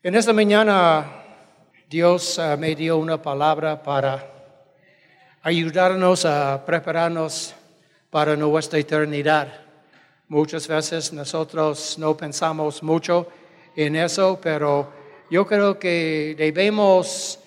En 0.00 0.14
esta 0.14 0.32
mañana 0.32 1.24
Dios 1.90 2.38
uh, 2.38 2.56
me 2.56 2.76
dio 2.76 2.98
una 2.98 3.20
palabra 3.20 3.82
para 3.82 4.24
ayudarnos 5.42 6.24
a 6.24 6.64
prepararnos 6.64 7.52
para 8.08 8.36
nuestra 8.36 8.78
eternidad. 8.78 9.48
Muchas 10.28 10.68
veces 10.68 11.12
nosotros 11.12 11.98
no 11.98 12.16
pensamos 12.16 12.80
mucho 12.80 13.26
en 13.74 13.96
eso, 13.96 14.38
pero 14.40 14.88
yo 15.32 15.44
creo 15.44 15.80
que 15.80 16.36
debemos 16.38 17.40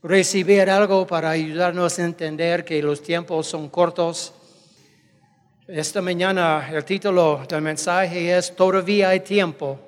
recibir 0.00 0.70
algo 0.70 1.08
para 1.08 1.30
ayudarnos 1.30 1.98
a 1.98 2.04
entender 2.04 2.64
que 2.64 2.80
los 2.84 3.02
tiempos 3.02 3.48
son 3.48 3.68
cortos. 3.68 4.32
Esta 5.66 6.00
mañana 6.00 6.68
el 6.72 6.84
título 6.84 7.42
del 7.48 7.62
mensaje 7.62 8.38
es 8.38 8.54
Todavía 8.54 9.08
hay 9.08 9.18
tiempo 9.18 9.85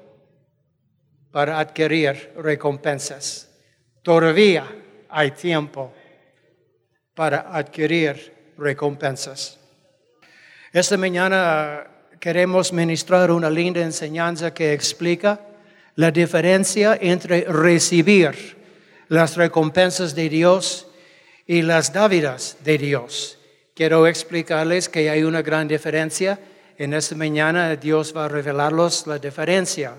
para 1.30 1.58
adquirir 1.58 2.32
recompensas. 2.36 3.48
Todavía 4.02 4.66
hay 5.08 5.30
tiempo 5.32 5.93
para 7.14 7.54
adquirir 7.54 8.32
recompensas. 8.57 9.58
Esta 10.72 10.96
mañana 10.96 11.86
queremos 12.20 12.72
ministrar 12.72 13.30
una 13.30 13.50
linda 13.50 13.80
enseñanza 13.80 14.53
que 14.53 14.72
explica 14.72 15.40
la 15.96 16.11
diferencia 16.11 16.98
entre 17.00 17.45
recibir 17.45 18.56
las 19.08 19.36
recompensas 19.36 20.14
de 20.14 20.29
Dios 20.29 20.86
y 21.46 21.62
las 21.62 21.92
dávidas 21.92 22.58
de 22.62 22.79
Dios. 22.79 23.39
Quiero 23.75 24.06
explicarles 24.06 24.89
que 24.89 25.08
hay 25.11 25.22
una 25.22 25.42
gran 25.42 25.68
diferencia. 25.68 26.39
En 26.76 26.95
esta 26.95 27.14
mañana 27.14 27.75
Dios 27.76 28.14
va 28.17 28.26
a 28.26 28.29
revelarlos 28.29 29.06
la 29.06 29.18
diferencia 29.18 29.95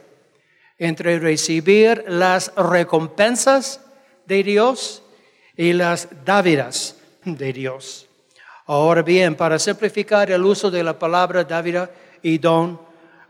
entre 0.79 1.19
recibir 1.19 2.05
las 2.07 2.53
recompensas 2.55 3.81
de 4.25 4.43
Dios 4.43 5.03
y 5.55 5.73
las 5.73 6.07
dávidas 6.23 6.95
de 7.25 7.53
Dios. 7.53 8.07
Ahora 8.65 9.01
bien, 9.01 9.35
para 9.35 9.59
simplificar 9.59 10.31
el 10.31 10.45
uso 10.45 10.71
de 10.71 10.83
la 10.83 10.97
palabra 10.97 11.43
dávida 11.43 11.91
y 12.21 12.37
don, 12.37 12.79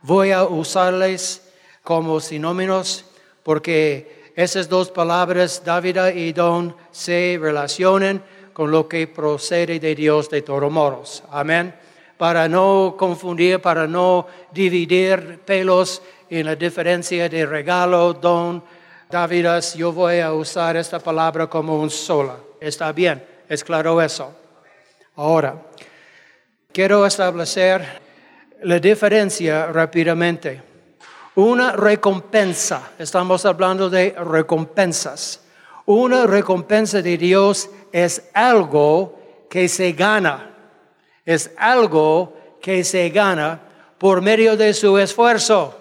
voy 0.02 0.32
a 0.32 0.44
usarles 0.44 1.42
como 1.84 2.20
sinónimos 2.20 3.06
porque 3.44 4.32
esas 4.36 4.70
dos 4.70 4.92
palabras, 4.92 5.64
dávida 5.66 6.14
y 6.14 6.34
don, 6.34 6.76
se 6.92 7.38
relacionan 7.42 8.24
con 8.54 8.72
lo 8.72 8.88
que 8.88 9.08
procede 9.08 9.80
de 9.80 9.96
Dios 9.96 10.30
de 10.30 10.42
todos 10.42 10.72
modos. 10.72 11.24
Amén. 11.32 11.74
Para 12.20 12.50
no 12.50 12.96
confundir, 12.98 13.62
para 13.62 13.88
no 13.88 14.28
dividir 14.52 15.40
pelos 15.46 16.02
en 16.30 16.48
la 16.48 16.56
diferencia 16.58 17.30
de 17.30 17.46
regalo, 17.46 18.14
don, 18.14 18.62
dávidas, 19.10 19.74
yo 19.76 19.94
voy 19.94 20.20
a 20.20 20.34
usar 20.34 20.76
esta 20.76 21.00
palabra 21.00 21.48
como 21.48 21.80
un 21.80 21.90
sola. 21.90 22.36
Está 22.60 22.92
bien, 22.92 23.24
es 23.48 23.64
claro 23.64 24.02
eso. 24.02 24.36
Ahora, 25.16 25.62
quiero 26.74 27.06
establecer 27.06 27.88
la 28.64 28.80
diferencia 28.80 29.68
rápidamente. 29.68 30.62
Una 31.36 31.72
recompensa, 31.72 32.92
estamos 33.00 33.46
hablando 33.46 33.90
de 33.90 34.12
recompensas. 34.12 35.40
Una 35.86 36.28
recompensa 36.28 37.02
de 37.02 37.18
Dios 37.18 37.70
es 37.94 38.30
algo 38.34 39.48
que 39.50 39.70
se 39.70 39.94
gana, 39.94 40.49
es 41.30 41.52
algo 41.58 42.34
que 42.60 42.84
se 42.84 43.10
gana 43.10 43.60
por 44.00 44.22
medio 44.22 44.58
de 44.58 44.74
su 44.74 44.98
esfuerzo 44.98 45.76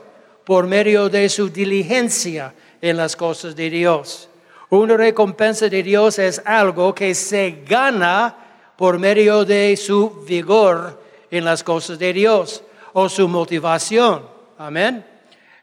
por 0.49 0.67
medio 0.67 1.11
de 1.11 1.29
su 1.29 1.51
diligencia 1.51 2.55
en 2.81 2.97
las 2.97 3.15
cosas 3.15 3.55
de 3.55 3.69
Dios. 3.69 4.31
Una 4.71 4.97
recompensa 4.97 5.69
de 5.69 5.83
Dios 5.83 6.19
es 6.19 6.41
algo 6.43 6.95
que 6.95 7.15
se 7.15 7.65
gana 7.69 8.35
por 8.75 8.99
medio 8.99 9.45
de 9.45 9.77
su 9.77 10.25
vigor 10.27 11.03
en 11.31 11.45
las 11.45 11.63
cosas 11.63 11.99
de 11.99 12.15
Dios 12.15 12.63
o 12.95 13.11
su 13.11 13.29
motivación. 13.29 14.23
Amén. 14.57 15.05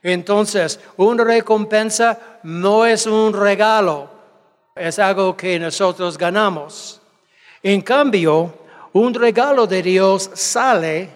Entonces, 0.04 0.80
una 0.98 1.24
recompensa 1.24 2.40
no 2.44 2.86
es 2.86 3.08
un 3.08 3.34
regalo, 3.34 4.08
es 4.76 5.00
algo 5.00 5.36
que 5.36 5.58
nosotros 5.58 6.16
ganamos. 6.16 7.02
En 7.64 7.82
cambio, 7.82 8.65
un 8.96 9.14
regalo 9.14 9.68
de 9.68 9.82
Dios 9.82 10.30
sale 10.36 11.10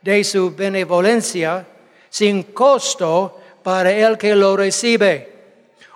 de 0.00 0.24
su 0.24 0.54
benevolencia 0.54 1.66
sin 2.08 2.44
costo 2.44 3.38
para 3.62 3.92
el 3.92 4.16
que 4.16 4.34
lo 4.34 4.56
recibe. 4.56 5.34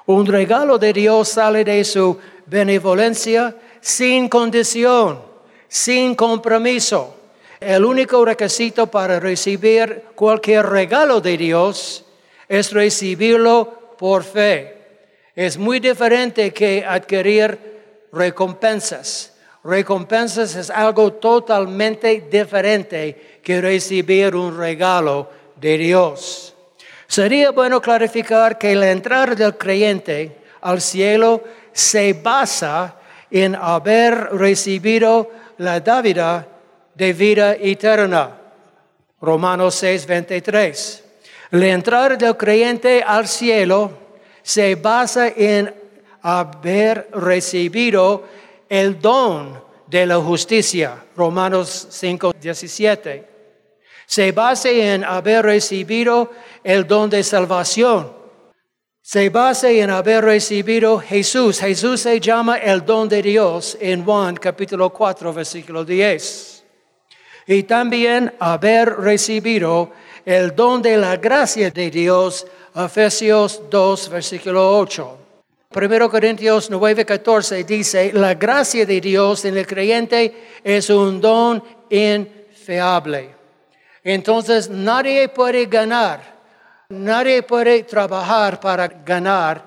Un 0.05 0.27
regalo 0.27 0.77
de 0.77 0.93
Dios 0.93 1.31
sale 1.31 1.65
de 1.65 1.83
su 1.83 2.19
benevolencia 2.45 3.57
sin 3.81 4.29
condición, 4.29 5.23
sin 5.67 6.15
compromiso. 6.15 7.17
El 7.59 7.87
único 7.87 8.23
requisito 8.23 8.89
para 8.89 9.19
recibir 9.19 10.09
cualquier 10.15 10.67
regalo 10.67 11.23
de 11.23 11.39
Dios 11.39 12.05
es 12.49 12.71
recibirlo 12.71 13.95
por 13.97 14.25
fe. 14.25 14.77
Es 15.35 15.57
muy 15.57 15.81
diferente 15.81 16.53
que 16.53 16.85
adquirir 16.87 17.59
recompensas. 18.13 19.30
Recompensas 19.63 20.57
es 20.57 20.71
algo 20.71 21.13
totalmente 21.15 22.29
diferente 22.31 23.41
que 23.43 23.61
recibir 23.61 24.35
un 24.35 24.57
regalo 24.57 25.29
de 25.57 25.77
Dios. 25.77 26.55
Sería 27.07 27.51
bueno 27.51 27.81
clarificar 27.81 28.57
que 28.57 28.75
la 28.75 28.91
entrada 28.91 29.35
del 29.35 29.59
creyente 29.59 30.39
al 30.63 30.81
cielo 30.81 31.43
se 31.73 32.15
basa 32.15 32.97
en 33.31 33.55
haber 33.55 34.15
recibido 34.33 35.31
la 35.59 35.81
dávida 35.81 36.47
de 36.95 37.13
vida 37.13 37.55
eterna. 37.55 38.39
Romanos 39.21 39.75
6, 39.75 40.07
23. 40.07 41.05
La 41.51 41.67
entrada 41.67 42.17
del 42.17 42.37
creyente 42.37 43.03
al 43.07 43.29
cielo 43.29 43.91
se 44.43 44.75
basa 44.77 45.29
en 45.29 45.75
haber 46.23 47.09
recibido 47.13 48.25
el 48.71 48.99
don 48.99 49.63
de 49.87 50.07
la 50.07 50.17
justicia. 50.17 51.05
Romanos 51.15 51.89
5, 51.91 52.33
17 52.41 53.31
se 54.11 54.33
base 54.33 54.93
en 54.93 55.05
haber 55.05 55.45
recibido 55.45 56.33
el 56.65 56.85
don 56.85 57.09
de 57.09 57.23
salvación. 57.23 58.13
Se 59.01 59.31
base 59.31 59.81
en 59.81 59.89
haber 59.89 60.25
recibido 60.25 60.99
Jesús. 60.99 61.61
Jesús 61.61 62.01
se 62.01 62.19
llama 62.19 62.57
el 62.57 62.85
don 62.85 63.09
de 63.09 63.23
Dios 63.23 63.79
en 63.81 64.05
Juan 64.05 64.35
capítulo 64.35 64.91
4 64.91 65.33
versículo 65.33 65.85
10. 65.85 66.65
Y 67.47 67.63
también 67.63 68.35
haber 68.41 68.97
recibido 68.97 69.93
el 70.25 70.57
don 70.57 70.83
de 70.83 70.97
la 70.97 71.17
gracia 71.17 71.71
de 71.71 71.89
Dios, 71.89 72.45
Efesios 72.75 73.63
2 73.71 74.09
versículo 74.09 74.77
8. 74.77 75.20
1 75.73 76.11
Corintios 76.11 76.69
9, 76.69 77.07
14 77.07 77.63
dice, 77.63 78.13
la 78.13 78.35
gracia 78.35 78.85
de 78.85 79.01
Dios 79.01 79.45
en 79.45 79.57
el 79.57 79.69
creyente 79.69 80.61
es 80.65 80.91
un 80.91 81.21
don 81.21 81.63
infeable. 81.89 83.37
Entonces 84.03 84.69
nadie 84.69 85.29
puede 85.29 85.67
ganar, 85.67 86.23
nadie 86.89 87.45
puede 87.45 87.85
trabajar 87.85 88.59
para 88.59 88.89
ganar 88.89 89.63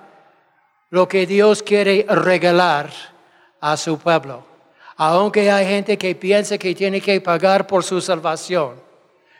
lo 0.89 1.07
que 1.07 1.25
Dios 1.25 1.63
quiere 1.63 2.05
regalar 2.09 2.89
a 3.61 3.77
su 3.77 3.97
pueblo. 3.97 4.45
Aunque 4.97 5.49
hay 5.49 5.65
gente 5.65 5.97
que 5.97 6.15
piensa 6.15 6.57
que 6.57 6.75
tiene 6.75 6.99
que 6.99 7.21
pagar 7.21 7.65
por 7.65 7.81
su 7.81 8.01
salvación, 8.01 8.73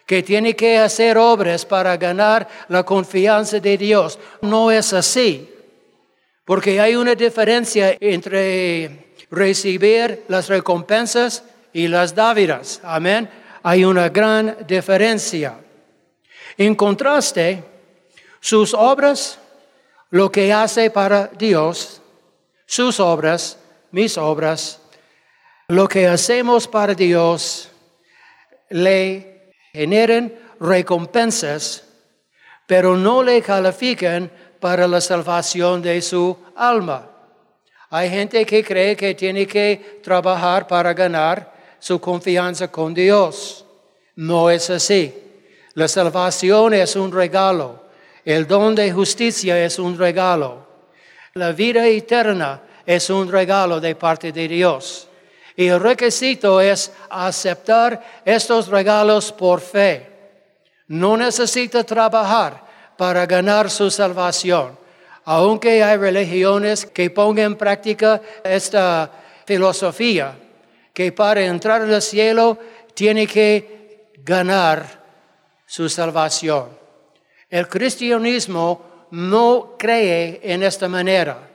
que 0.05 0.23
tiene 0.23 0.55
que 0.55 0.77
hacer 0.77 1.17
obras 1.17 1.65
para 1.65 1.97
ganar 1.97 2.47
la 2.69 2.83
confianza 2.83 3.59
de 3.59 3.77
Dios. 3.77 4.17
No 4.39 4.71
es 4.71 4.93
así, 4.93 5.52
porque 6.45 6.79
hay 6.79 6.95
una 6.95 7.15
diferencia 7.15 7.95
entre 7.99 9.13
recibir 9.31 10.23
las 10.27 10.49
recompensas 10.49 11.43
y 11.71 11.87
las 11.87 12.13
dávidas. 12.13 12.81
Amén 12.83 13.29
hay 13.63 13.85
una 13.85 14.09
gran 14.09 14.57
diferencia. 14.67 15.57
En 16.57 16.75
contraste, 16.75 17.63
sus 18.39 18.73
obras, 18.73 19.39
lo 20.09 20.29
que 20.29 20.51
hace 20.51 20.91
para 20.91 21.27
Dios, 21.27 22.01
sus 22.65 22.99
obras, 22.99 23.57
mis 23.91 24.17
obras, 24.17 24.81
lo 25.69 25.87
que 25.87 26.05
hacemos 26.07 26.67
para 26.67 26.93
Dios, 26.93 27.69
le 28.69 29.53
generan 29.71 30.33
recompensas, 30.59 31.85
pero 32.67 32.97
no 32.97 33.23
le 33.23 33.41
califican 33.41 34.29
para 34.63 34.87
la 34.87 35.01
salvación 35.01 35.81
de 35.81 36.01
su 36.01 36.37
alma. 36.55 37.05
Hay 37.89 38.09
gente 38.09 38.45
que 38.45 38.63
cree 38.63 38.95
que 38.95 39.13
tiene 39.13 39.45
que 39.45 39.99
trabajar 40.01 40.65
para 40.65 40.93
ganar 40.93 41.53
su 41.79 41.99
confianza 41.99 42.69
con 42.69 42.93
Dios. 42.93 43.65
No 44.15 44.49
es 44.49 44.69
así. 44.69 45.13
La 45.73 45.89
salvación 45.89 46.73
es 46.75 46.95
un 46.95 47.11
regalo. 47.11 47.87
El 48.23 48.47
don 48.47 48.73
de 48.73 48.89
justicia 48.93 49.61
es 49.61 49.79
un 49.79 49.97
regalo. 49.97 50.65
La 51.33 51.51
vida 51.51 51.85
eterna 51.85 52.61
es 52.85 53.09
un 53.09 53.29
regalo 53.29 53.81
de 53.81 53.95
parte 53.95 54.31
de 54.31 54.47
Dios. 54.47 55.09
Y 55.57 55.67
el 55.67 55.81
requisito 55.81 56.61
es 56.61 56.89
aceptar 57.09 58.01
estos 58.23 58.69
regalos 58.69 59.29
por 59.33 59.59
fe. 59.59 60.07
No 60.87 61.17
necesita 61.17 61.83
trabajar 61.83 62.62
para 62.97 63.25
ganar 63.25 63.69
su 63.69 63.89
salvación. 63.89 64.77
Aunque 65.25 65.83
hay 65.83 65.97
religiones 65.97 66.85
que 66.85 67.09
pongan 67.09 67.45
en 67.45 67.55
práctica 67.55 68.21
esta 68.43 69.11
filosofía, 69.45 70.35
que 70.93 71.11
para 71.11 71.45
entrar 71.45 71.81
al 71.81 72.01
cielo 72.01 72.57
tiene 72.93 73.25
que 73.25 74.11
ganar 74.17 75.01
su 75.65 75.89
salvación. 75.89 76.69
El 77.49 77.67
cristianismo 77.67 79.07
no 79.11 79.75
cree 79.77 80.39
en 80.43 80.63
esta 80.63 80.87
manera. 80.87 81.49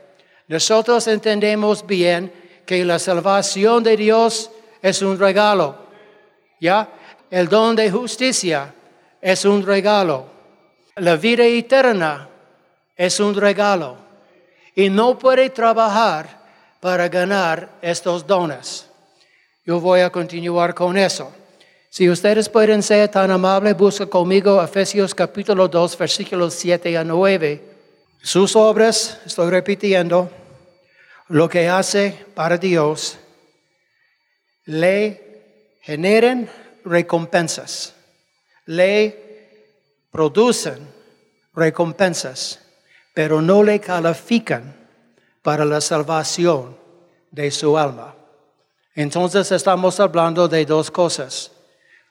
Nosotros 0.49 1.07
entendemos 1.09 1.87
bien 1.87 2.33
que 2.65 2.85
la 2.85 2.99
salvación 2.99 3.83
de 3.83 3.97
Dios 3.97 4.51
es 4.81 5.03
un 5.03 5.19
regalo. 5.19 5.77
¿Ya? 6.61 6.89
El 7.31 7.49
don 7.49 7.77
de 7.77 7.91
justicia 7.91 8.75
es 9.21 9.45
un 9.45 9.65
regalo. 9.65 10.38
La 11.01 11.17
vida 11.17 11.45
eterna 11.45 12.29
es 12.97 13.21
un 13.21 13.35
regalo. 13.35 13.97
Y 14.75 14.91
no 14.91 15.19
puede 15.19 15.51
trabajar 15.51 16.39
para 16.81 17.09
ganar 17.09 17.69
estos 17.83 18.27
dones. 18.27 18.87
Yo 19.65 19.81
voy 19.81 20.01
a 20.01 20.11
continuar 20.11 20.75
con 20.75 20.97
eso. 20.97 21.33
Si 21.91 22.09
ustedes 22.09 22.49
pueden 22.49 22.83
ser 22.83 23.09
tan 23.09 23.31
amables, 23.31 23.77
busca 23.77 24.07
conmigo 24.07 24.63
Efesios 24.63 25.15
capítulo 25.15 25.69
2, 25.69 25.99
versículos 25.99 26.55
7 26.55 26.97
a 26.97 27.05
9. 27.05 27.63
Sus 28.23 28.57
obras, 28.57 29.21
estoy 29.25 29.51
repitiendo, 29.51 30.31
lo 31.29 31.49
que 31.49 31.69
hace 31.69 32.27
para 32.35 32.59
Dios, 32.59 33.19
le 34.65 35.79
generen 35.83 36.49
recompensas, 36.85 37.95
le 38.67 39.28
producen 40.11 40.79
recompensas, 41.55 42.61
pero 43.15 43.43
no 43.43 43.63
le 43.63 43.81
califican 43.81 44.77
para 45.43 45.65
la 45.65 45.81
salvación 45.81 46.77
de 47.31 47.51
su 47.51 47.77
alma. 47.77 48.15
Entonces 48.95 49.53
estamos 49.53 50.01
hablando 50.01 50.49
de 50.49 50.65
dos 50.65 50.91
cosas. 50.91 51.53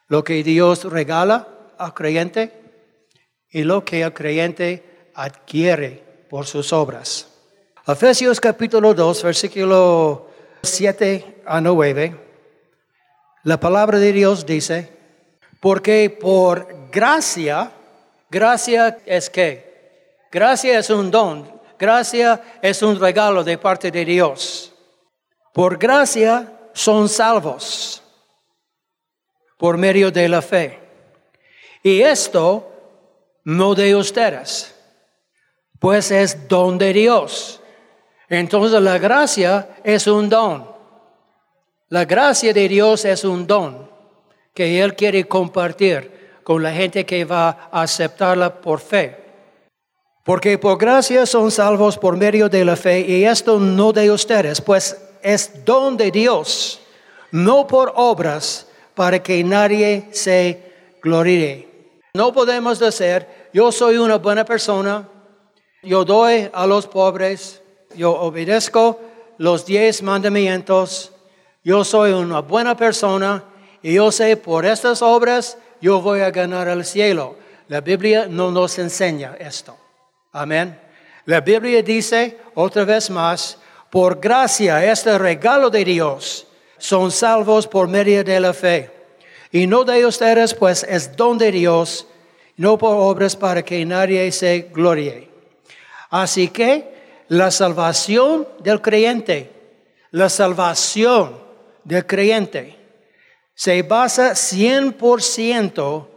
Lo 0.07 0.23
que 0.23 0.43
Dios 0.43 0.85
regala 0.85 1.47
al 1.77 1.93
creyente 1.93 2.53
y 3.49 3.63
lo 3.63 3.83
que 3.83 4.01
el 4.01 4.13
creyente 4.13 5.11
adquiere 5.13 6.03
por 6.29 6.45
sus 6.45 6.71
obras. 6.73 7.27
Efesios 7.87 8.39
capítulo 8.39 8.93
2, 8.93 9.23
versículo 9.23 10.29
7 10.61 11.43
a 11.45 11.61
9. 11.61 12.15
La 13.43 13.59
palabra 13.59 13.97
de 13.99 14.11
Dios 14.11 14.45
dice, 14.45 14.91
porque 15.61 16.09
por 16.09 16.89
gracia, 16.91 17.71
gracia 18.29 18.97
es 19.05 19.29
que, 19.29 20.17
gracia 20.31 20.79
es 20.79 20.89
un 20.89 21.11
don, 21.11 21.59
gracia 21.77 22.41
es 22.61 22.81
un 22.81 22.99
regalo 22.99 23.43
de 23.43 23.57
parte 23.57 23.91
de 23.91 24.05
Dios. 24.05 24.73
Por 25.53 25.77
gracia 25.77 26.51
son 26.73 27.09
salvos 27.09 28.03
por 29.57 29.77
medio 29.77 30.11
de 30.11 30.29
la 30.29 30.41
fe. 30.41 30.79
Y 31.83 32.01
esto 32.01 32.71
no 33.43 33.73
de 33.73 33.95
ustedes, 33.95 34.75
pues 35.79 36.11
es 36.11 36.47
don 36.47 36.77
de 36.77 36.93
Dios. 36.93 37.59
Entonces 38.29 38.81
la 38.81 38.97
gracia 38.97 39.77
es 39.83 40.07
un 40.07 40.29
don. 40.29 40.75
La 41.89 42.05
gracia 42.05 42.53
de 42.53 42.67
Dios 42.67 43.05
es 43.05 43.23
un 43.23 43.47
don 43.47 43.89
que 44.53 44.81
Él 44.81 44.95
quiere 44.95 45.25
compartir 45.25 46.16
con 46.47 46.63
la 46.63 46.71
gente 46.71 47.05
que 47.05 47.25
va 47.25 47.67
a 47.69 47.81
aceptarla 47.81 48.61
por 48.61 48.79
fe. 48.79 49.17
Porque 50.23 50.57
por 50.57 50.77
gracia 50.77 51.25
son 51.25 51.51
salvos 51.51 51.97
por 51.97 52.15
medio 52.15 52.47
de 52.47 52.63
la 52.63 52.77
fe 52.77 53.01
y 53.01 53.25
esto 53.25 53.59
no 53.59 53.91
de 53.91 54.09
ustedes, 54.09 54.61
pues 54.61 54.95
es 55.21 55.65
don 55.65 55.97
de 55.97 56.09
Dios, 56.09 56.79
no 57.33 57.67
por 57.67 57.91
obras, 57.97 58.65
para 58.95 59.21
que 59.21 59.43
nadie 59.43 60.07
se 60.13 60.71
gloríe. 61.03 61.67
No 62.13 62.31
podemos 62.31 62.79
decir, 62.79 63.27
yo 63.51 63.69
soy 63.69 63.97
una 63.97 64.15
buena 64.15 64.45
persona, 64.45 65.05
yo 65.83 66.05
doy 66.05 66.49
a 66.53 66.65
los 66.65 66.87
pobres, 66.87 67.61
yo 67.93 68.13
obedezco 68.13 69.01
los 69.37 69.65
diez 69.65 70.01
mandamientos, 70.01 71.11
yo 71.61 71.83
soy 71.83 72.13
una 72.13 72.39
buena 72.39 72.77
persona 72.77 73.43
y 73.83 73.95
yo 73.95 74.13
sé 74.13 74.37
por 74.37 74.65
estas 74.65 75.01
obras 75.01 75.57
yo 75.81 76.01
voy 76.01 76.21
a 76.21 76.31
ganar 76.31 76.67
el 76.67 76.85
cielo. 76.85 77.35
La 77.67 77.81
Biblia 77.81 78.27
no 78.29 78.51
nos 78.51 78.79
enseña 78.79 79.35
esto. 79.39 79.77
Amén. 80.31 80.79
La 81.25 81.41
Biblia 81.41 81.81
dice 81.81 82.37
otra 82.55 82.85
vez 82.85 83.09
más, 83.09 83.57
por 83.89 84.19
gracia, 84.19 84.83
este 84.89 85.17
regalo 85.17 85.69
de 85.69 85.83
Dios, 85.83 86.47
son 86.77 87.11
salvos 87.11 87.67
por 87.67 87.87
medio 87.87 88.23
de 88.23 88.39
la 88.39 88.53
fe. 88.53 88.91
Y 89.51 89.67
no 89.67 89.83
de 89.83 90.05
ustedes, 90.05 90.53
pues 90.53 90.83
es 90.83 91.15
don 91.15 91.37
de 91.37 91.51
Dios, 91.51 92.07
no 92.55 92.77
por 92.77 92.95
obras 92.95 93.35
para 93.35 93.63
que 93.63 93.85
nadie 93.85 94.31
se 94.31 94.69
glorie. 94.73 95.29
Así 96.09 96.49
que 96.49 97.23
la 97.27 97.51
salvación 97.51 98.47
del 98.59 98.81
creyente, 98.81 99.51
la 100.11 100.29
salvación 100.29 101.39
del 101.83 102.05
creyente, 102.05 102.76
se 103.57 103.81
basa 103.81 104.33
100% 104.33 106.07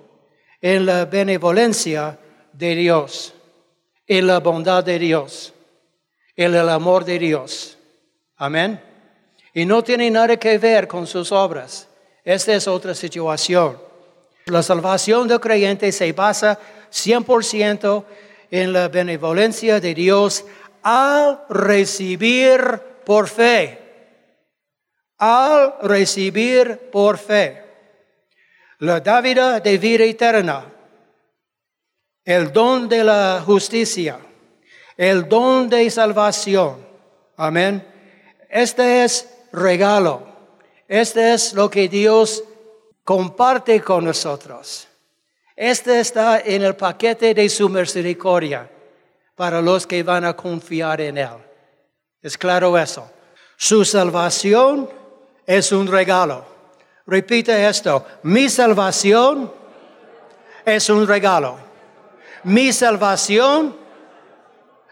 en 0.61 0.85
la 0.85 1.07
benevolencia 1.07 2.19
de 2.53 2.75
Dios, 2.75 3.33
en 4.07 4.27
la 4.27 4.41
bondad 4.41 4.85
de 4.85 4.99
Dios 4.99 5.55
el, 6.37 6.55
el 6.55 6.69
amor 6.69 7.05
de 7.05 7.19
Dios. 7.19 7.79
Amén. 8.37 8.79
Y 9.55 9.65
no 9.65 9.83
tiene 9.83 10.11
nada 10.11 10.37
que 10.37 10.59
ver 10.59 10.87
con 10.87 11.07
sus 11.07 11.33
obras. 11.33 11.89
Esta 12.25 12.55
es 12.55 12.69
otra 12.69 12.95
situación. 12.95 13.79
La 14.47 14.63
salvación 14.63 15.27
del 15.27 15.41
creyente 15.41 15.91
se 15.93 16.13
basa 16.13 16.59
100% 16.93 18.05
en 18.51 18.73
la 18.73 18.89
benevolencia 18.89 19.81
de 19.81 19.95
Dios 19.95 20.45
al 20.83 21.43
recibir 21.49 22.61
por 23.05 23.29
fe. 23.29 23.80
Al 25.21 25.77
recibir 25.83 26.91
por 26.91 27.17
fe. 27.17 27.65
La 28.79 29.01
dávida 29.01 29.61
de 29.61 29.79
vida 29.79 30.05
eterna. 30.05 30.65
El 32.25 32.53
don 32.53 32.89
de 32.89 33.05
la 33.05 33.43
justicia 33.45 34.19
el 35.01 35.27
don 35.31 35.71
de 35.71 35.89
salvación. 35.89 36.87
Amén. 37.39 37.83
Este 38.51 39.03
es 39.03 39.27
regalo. 39.51 40.23
Este 40.87 41.33
es 41.33 41.55
lo 41.55 41.71
que 41.71 41.89
Dios 41.89 42.45
comparte 43.03 43.81
con 43.81 44.05
nosotros. 44.05 44.87
Este 45.57 46.01
está 46.01 46.41
en 46.41 46.61
el 46.61 46.77
paquete 46.77 47.33
de 47.33 47.49
su 47.49 47.71
misericordia 47.71 48.71
para 49.35 49.63
los 49.63 49.87
que 49.87 50.03
van 50.03 50.27
a 50.27 50.37
confiar 50.37 51.01
en 51.01 51.17
Él. 51.17 51.39
¿Es 52.21 52.37
claro 52.37 52.77
eso? 52.77 53.11
Su 53.57 53.87
salvación 53.87 54.87
es 55.47 55.73
un 55.73 55.87
regalo. 55.87 56.45
Repite 57.07 57.69
esto, 57.69 58.07
mi 58.23 58.49
salvación 58.49 59.53
es 60.65 60.89
un 60.91 61.07
regalo. 61.07 61.59
Mi 62.45 62.73
salvación 62.73 63.77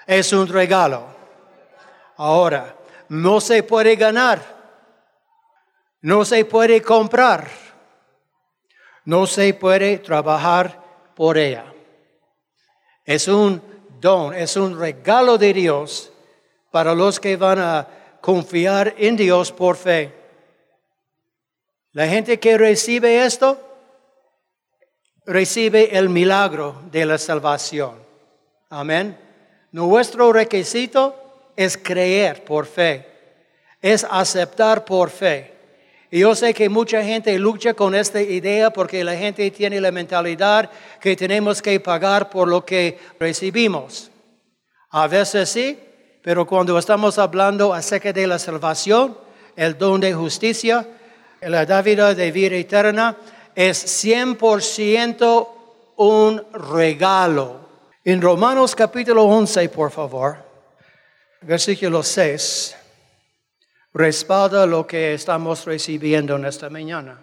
es 0.06 0.32
un 0.32 0.48
regalo. 0.48 1.04
Ahora, 2.16 2.76
no 3.08 3.40
se 3.40 3.62
puede 3.62 3.96
ganar, 3.96 4.42
no 6.02 6.24
se 6.24 6.44
puede 6.44 6.82
comprar, 6.82 7.48
no 9.04 9.26
se 9.26 9.54
puede 9.54 9.98
trabajar 9.98 10.82
por 11.14 11.38
ella. 11.38 11.72
Es 13.04 13.28
un 13.28 13.62
don, 14.00 14.34
es 14.34 14.56
un 14.56 14.78
regalo 14.78 15.38
de 15.38 15.52
Dios 15.52 16.12
para 16.70 16.94
los 16.94 17.18
que 17.18 17.36
van 17.36 17.58
a 17.58 17.88
confiar 18.20 18.94
en 18.98 19.16
Dios 19.16 19.52
por 19.52 19.76
fe. 19.76 20.17
La 21.92 22.06
gente 22.06 22.38
que 22.38 22.58
recibe 22.58 23.24
esto, 23.24 23.58
recibe 25.24 25.96
el 25.96 26.08
milagro 26.08 26.82
de 26.90 27.06
la 27.06 27.18
salvación. 27.18 27.94
Amén. 28.70 29.16
Nuestro 29.72 30.32
requisito 30.32 31.50
es 31.56 31.76
creer 31.76 32.44
por 32.44 32.66
fe, 32.66 33.06
es 33.80 34.06
aceptar 34.10 34.84
por 34.84 35.10
fe. 35.10 35.54
Y 36.10 36.20
yo 36.20 36.34
sé 36.34 36.54
que 36.54 36.68
mucha 36.68 37.02
gente 37.02 37.38
lucha 37.38 37.74
con 37.74 37.94
esta 37.94 38.20
idea 38.22 38.70
porque 38.70 39.04
la 39.04 39.14
gente 39.16 39.50
tiene 39.50 39.80
la 39.80 39.90
mentalidad 39.90 40.70
que 41.00 41.16
tenemos 41.16 41.60
que 41.60 41.78
pagar 41.80 42.30
por 42.30 42.48
lo 42.48 42.64
que 42.64 42.98
recibimos. 43.18 44.10
A 44.90 45.06
veces 45.06 45.50
sí, 45.50 45.78
Pero 46.20 46.46
cuando 46.46 46.76
estamos 46.76 47.16
hablando 47.16 47.72
acerca 47.72 48.12
de 48.12 48.26
la 48.26 48.38
salvación, 48.38 49.16
el 49.56 49.78
don 49.78 50.00
de 50.00 50.12
justicia, 50.12 50.86
la 51.42 51.64
dávida 51.64 52.14
de 52.14 52.32
vida 52.32 52.56
eterna, 52.56 53.16
es 53.54 54.04
100% 54.04 55.48
un 55.96 56.46
regalo. 56.52 57.68
En 58.04 58.22
Romanos 58.22 58.74
capítulo 58.74 59.24
11, 59.24 59.68
por 59.68 59.90
favor, 59.90 60.38
versículo 61.42 62.02
6, 62.02 62.76
respalda 63.92 64.66
lo 64.66 64.86
que 64.86 65.14
estamos 65.14 65.64
recibiendo 65.64 66.36
en 66.36 66.44
esta 66.44 66.70
mañana. 66.70 67.20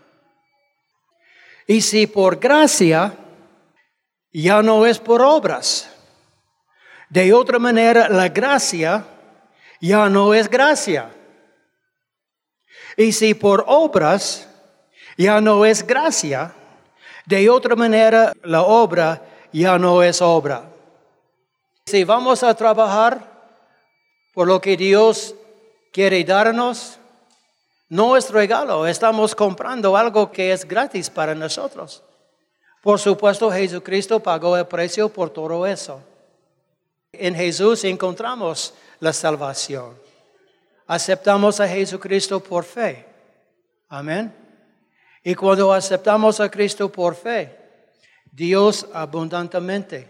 Y 1.68 1.82
si 1.82 2.06
por 2.06 2.38
gracia, 2.38 3.14
ya 4.32 4.62
no 4.62 4.86
es 4.86 5.00
por 5.00 5.22
obras. 5.22 5.90
De 7.10 7.34
otra 7.34 7.58
manera, 7.58 8.10
la 8.10 8.28
gracia 8.30 9.06
ya 9.80 10.10
no 10.10 10.34
es 10.34 10.50
gracia. 10.50 11.15
Y 12.98 13.12
si 13.12 13.34
por 13.34 13.64
obras 13.68 14.48
ya 15.18 15.42
no 15.42 15.66
es 15.66 15.86
gracia, 15.86 16.54
de 17.26 17.50
otra 17.50 17.76
manera 17.76 18.34
la 18.44 18.64
obra 18.64 19.22
ya 19.52 19.78
no 19.78 20.04
es 20.04 20.22
obra. 20.22 20.64
Si 21.86 22.04
vamos 22.04 22.44
a 22.44 22.54
trabajar 22.54 23.32
por 24.34 24.48
lo 24.48 24.60
que 24.60 24.76
Dios 24.76 25.36
quiere 25.92 26.24
darnos, 26.24 26.98
no 27.90 28.18
es 28.18 28.30
regalo, 28.32 28.88
estamos 28.88 29.36
comprando 29.36 29.96
algo 29.96 30.32
que 30.32 30.52
es 30.52 30.66
gratis 30.66 31.10
para 31.10 31.36
nosotros. 31.36 32.04
Por 32.82 33.00
supuesto, 33.00 33.52
Jesucristo 33.52 34.20
pagó 34.20 34.58
el 34.58 34.68
precio 34.68 35.10
por 35.10 35.30
todo 35.30 35.66
eso. 35.66 36.02
En 37.12 37.34
Jesús 37.34 37.84
encontramos 37.84 38.74
la 39.00 39.14
salvación. 39.14 40.05
Aceptamos 40.88 41.60
a 41.60 41.68
Jesucristo 41.68 42.40
por 42.42 42.64
fe. 42.64 43.06
Amén. 43.90 44.34
Y 45.24 45.34
cuando 45.36 45.74
aceptamos 45.74 46.40
a 46.40 46.50
Cristo 46.50 46.92
por 46.92 47.16
fe, 47.16 47.58
Dios 48.32 48.88
abundantemente 48.94 50.08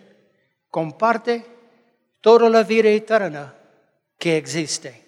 comparte 0.69 1.45
toda 2.21 2.49
la 2.49 2.63
vida 2.63 2.89
eterna 2.89 3.53
que 4.17 4.37
existe. 4.37 5.03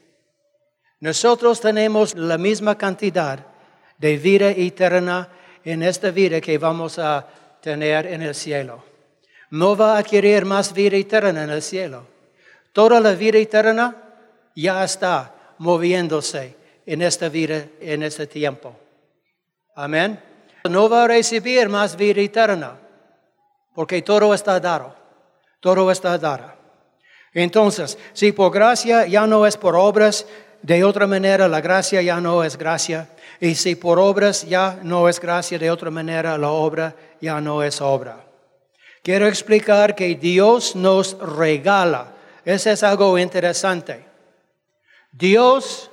Nosotros 1.00 1.60
tenemos 1.60 2.16
la 2.16 2.38
misma 2.38 2.78
cantidad 2.78 3.46
de 3.98 4.18
vida 4.18 4.50
eterna 4.50 5.30
en 5.64 5.84
esta 5.84 6.12
vida 6.12 6.40
que 6.40 6.58
vamos 6.58 6.98
a 7.00 7.28
tener 7.62 8.08
en 8.08 8.22
el 8.22 8.34
cielo 8.34 8.84
no 9.50 9.76
va 9.76 9.96
a 9.96 10.00
adquirir 10.00 10.46
más 10.46 10.74
vida 10.74 10.98
eterna 10.98 11.44
en 11.44 11.50
el 11.50 11.62
cielo. 11.62 12.06
Toda 12.74 13.00
la 13.00 13.14
vida 13.14 13.38
eterna 13.38 13.96
ya 14.56 14.84
está 14.84 15.34
moviéndose 15.58 16.56
en 16.86 17.02
esta 17.02 17.30
vida, 17.30 17.66
en 17.80 18.04
este 18.04 18.28
tiempo. 18.28 18.76
Amén. 19.76 20.20
No 20.70 20.90
va 20.90 21.04
a 21.04 21.08
recibir 21.08 21.70
más 21.70 21.96
vida 21.96 22.22
eterna, 22.22 22.78
porque 23.76 24.02
todo 24.02 24.34
está 24.34 24.60
dado. 24.60 24.96
Todo 25.60 25.92
está 25.92 26.18
dado. 26.18 26.54
Entonces, 27.34 27.98
si 28.14 28.32
por 28.32 28.52
gracia 28.52 29.06
ya 29.06 29.28
no 29.28 29.46
es 29.46 29.58
por 29.58 29.76
obras, 29.76 30.26
de 30.62 30.84
otra 30.84 31.06
manera 31.06 31.48
la 31.48 31.62
gracia 31.62 32.02
ya 32.02 32.20
no 32.20 32.44
es 32.44 32.58
gracia. 32.58 33.10
Y 33.40 33.56
si 33.56 33.76
por 33.76 34.00
obras 34.00 34.48
ya 34.48 34.80
no 34.82 35.08
es 35.08 35.20
gracia, 35.20 35.60
de 35.60 35.70
otra 35.70 35.92
manera 35.92 36.38
la 36.38 36.50
obra 36.50 36.96
ya 37.22 37.40
no 37.40 37.62
es 37.62 37.82
obra. 37.82 38.26
Quiero 39.04 39.28
explicar 39.28 39.96
que 39.96 40.16
Dios 40.16 40.76
nos 40.76 41.18
regala. 41.20 42.14
Eso 42.44 42.72
es 42.72 42.82
algo 42.82 43.18
interesante. 43.20 44.07
Dios, 45.12 45.92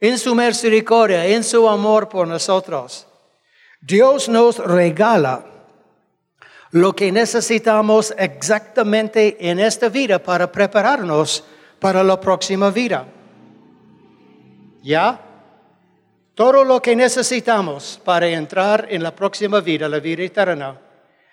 en 0.00 0.18
su 0.18 0.34
misericordia, 0.34 1.26
en 1.26 1.44
su 1.44 1.68
amor 1.68 2.08
por 2.08 2.26
nosotros, 2.26 3.06
Dios 3.80 4.28
nos 4.28 4.58
regala 4.58 5.46
lo 6.72 6.94
que 6.94 7.10
necesitamos 7.10 8.14
exactamente 8.16 9.36
en 9.50 9.58
esta 9.58 9.88
vida 9.88 10.22
para 10.22 10.50
prepararnos 10.52 11.44
para 11.78 12.04
la 12.04 12.20
próxima 12.20 12.70
vida. 12.70 13.06
¿Ya? 14.82 15.20
Todo 16.34 16.64
lo 16.64 16.80
que 16.80 16.94
necesitamos 16.94 18.00
para 18.04 18.28
entrar 18.28 18.86
en 18.88 19.02
la 19.02 19.14
próxima 19.14 19.60
vida, 19.60 19.88
la 19.88 19.98
vida 19.98 20.22
eterna, 20.22 20.80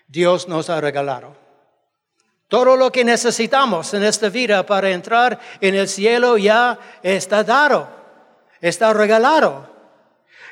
Dios 0.07 0.47
nos 0.47 0.69
ha 0.69 0.81
regalado. 0.81 1.46
Todo 2.47 2.77
lo 2.77 2.91
que 2.91 3.03
necesitamos 3.03 3.93
en 3.93 4.03
esta 4.03 4.29
vida 4.29 4.65
para 4.65 4.89
entrar 4.89 5.37
en 5.59 5.75
el 5.75 5.87
cielo 5.87 6.37
ya 6.37 6.79
está 7.03 7.43
dado, 7.43 7.89
está 8.61 8.93
regalado. 8.93 9.69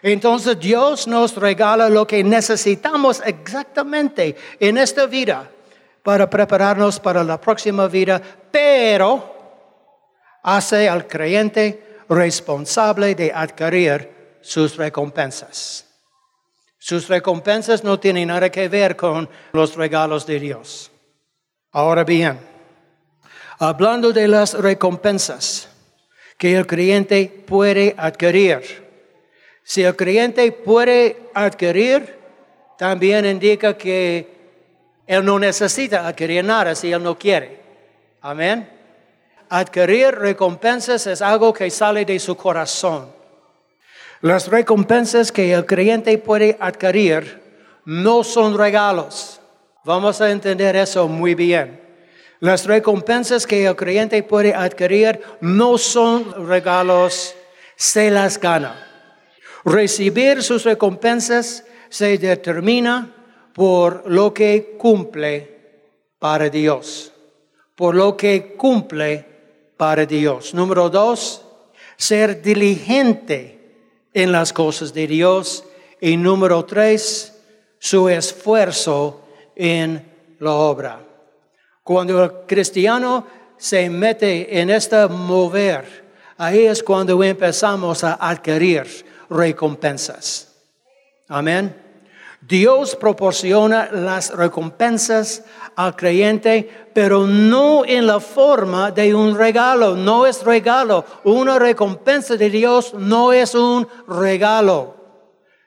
Entonces 0.01 0.59
Dios 0.59 1.07
nos 1.07 1.35
regala 1.35 1.89
lo 1.89 2.05
que 2.05 2.23
necesitamos 2.23 3.21
exactamente 3.25 4.35
en 4.59 4.77
esta 4.77 5.05
vida 5.05 5.49
para 6.03 6.29
prepararnos 6.29 6.99
para 6.99 7.23
la 7.23 7.39
próxima 7.39 7.87
vida, 7.87 8.21
pero 8.51 9.33
hace 10.43 10.89
al 10.89 11.07
creyente 11.07 12.01
responsable 12.09 13.15
de 13.15 13.31
adquirir 13.33 14.37
sus 14.41 14.75
recompensas. 14.75 15.85
Sus 16.77 17.07
recompensas 17.07 17.83
no 17.83 17.99
tienen 17.99 18.27
nada 18.27 18.51
que 18.51 18.67
ver 18.67 18.95
con 18.95 19.27
los 19.53 19.75
regalos 19.75 20.27
de 20.27 20.39
Dios. 20.39 20.91
Ahora 21.75 22.05
bien, 22.05 22.39
hablando 23.59 24.13
de 24.13 24.29
las 24.29 24.53
recompensas 24.53 25.67
que 26.37 26.55
el 26.55 26.65
creyente 26.65 27.43
puede 27.45 27.93
adquirir, 27.97 28.61
si 29.61 29.83
el 29.83 29.93
creyente 29.93 30.49
puede 30.53 31.17
adquirir, 31.33 32.17
también 32.77 33.25
indica 33.25 33.77
que 33.77 34.25
él 35.05 35.25
no 35.25 35.37
necesita 35.37 36.07
adquirir 36.07 36.45
nada 36.45 36.75
si 36.75 36.93
él 36.93 37.03
no 37.03 37.19
quiere. 37.19 37.59
Amén. 38.21 38.69
Adquirir 39.49 40.15
recompensas 40.15 41.05
es 41.07 41.21
algo 41.21 41.51
que 41.51 41.69
sale 41.69 42.05
de 42.05 42.17
su 42.19 42.37
corazón. 42.37 43.11
Las 44.21 44.47
recompensas 44.47 45.29
que 45.29 45.51
el 45.51 45.65
creyente 45.65 46.17
puede 46.19 46.55
adquirir 46.57 47.43
no 47.83 48.23
son 48.23 48.57
regalos. 48.57 49.41
Vamos 49.85 50.19
a 50.19 50.31
entender 50.31 50.75
eso 50.75 51.07
muy 51.07 51.35
bien. 51.35 51.79
Las 52.39 52.65
recompensas 52.65 53.45
que 53.45 53.67
el 53.67 53.75
creyente 53.75 54.23
puede 54.23 54.51
adquirir 54.51 55.21
no 55.41 55.77
son 55.77 56.47
regalos, 56.47 57.35
se 57.75 58.09
las 58.09 58.39
gana. 58.39 58.81
Recibir 59.63 60.41
sus 60.41 60.63
recompensas 60.63 61.65
se 61.89 62.17
determina 62.17 63.13
por 63.53 64.09
lo 64.09 64.33
que 64.33 64.75
cumple 64.79 65.55
para 66.17 66.49
Dios. 66.49 67.13
Por 67.75 67.93
lo 67.93 68.17
que 68.17 68.55
cumple 68.57 69.23
para 69.77 70.07
Dios. 70.07 70.55
Número 70.55 70.89
dos, 70.89 71.45
ser 71.95 72.41
diligente 72.41 74.07
en 74.15 74.31
las 74.31 74.51
cosas 74.51 74.95
de 74.95 75.05
Dios. 75.05 75.63
Y 76.01 76.17
número 76.17 76.65
tres, 76.65 77.35
su 77.77 78.09
esfuerzo 78.09 79.24
en 79.55 80.11
la 80.39 80.51
obra. 80.51 80.99
Cuando 81.83 82.23
el 82.23 82.31
cristiano 82.47 83.25
se 83.57 83.89
mete 83.89 84.59
en 84.59 84.69
este 84.69 85.07
mover, 85.07 86.05
ahí 86.37 86.65
es 86.65 86.83
cuando 86.83 87.23
empezamos 87.23 88.03
a 88.03 88.13
adquirir 88.15 89.05
recompensas. 89.29 90.51
Amén. 91.27 91.83
Dios 92.41 92.95
proporciona 92.95 93.89
las 93.91 94.35
recompensas 94.35 95.43
al 95.75 95.95
creyente, 95.95 96.89
pero 96.93 97.25
no 97.25 97.83
en 97.85 98.05
la 98.05 98.19
forma 98.19 98.91
de 98.91 99.15
un 99.15 99.35
regalo, 99.35 99.95
no 99.95 100.27
es 100.27 100.43
regalo. 100.43 101.05
Una 101.23 101.57
recompensa 101.57 102.35
de 102.35 102.49
Dios 102.51 102.93
no 102.93 103.33
es 103.33 103.55
un 103.55 103.87
regalo, 104.07 104.95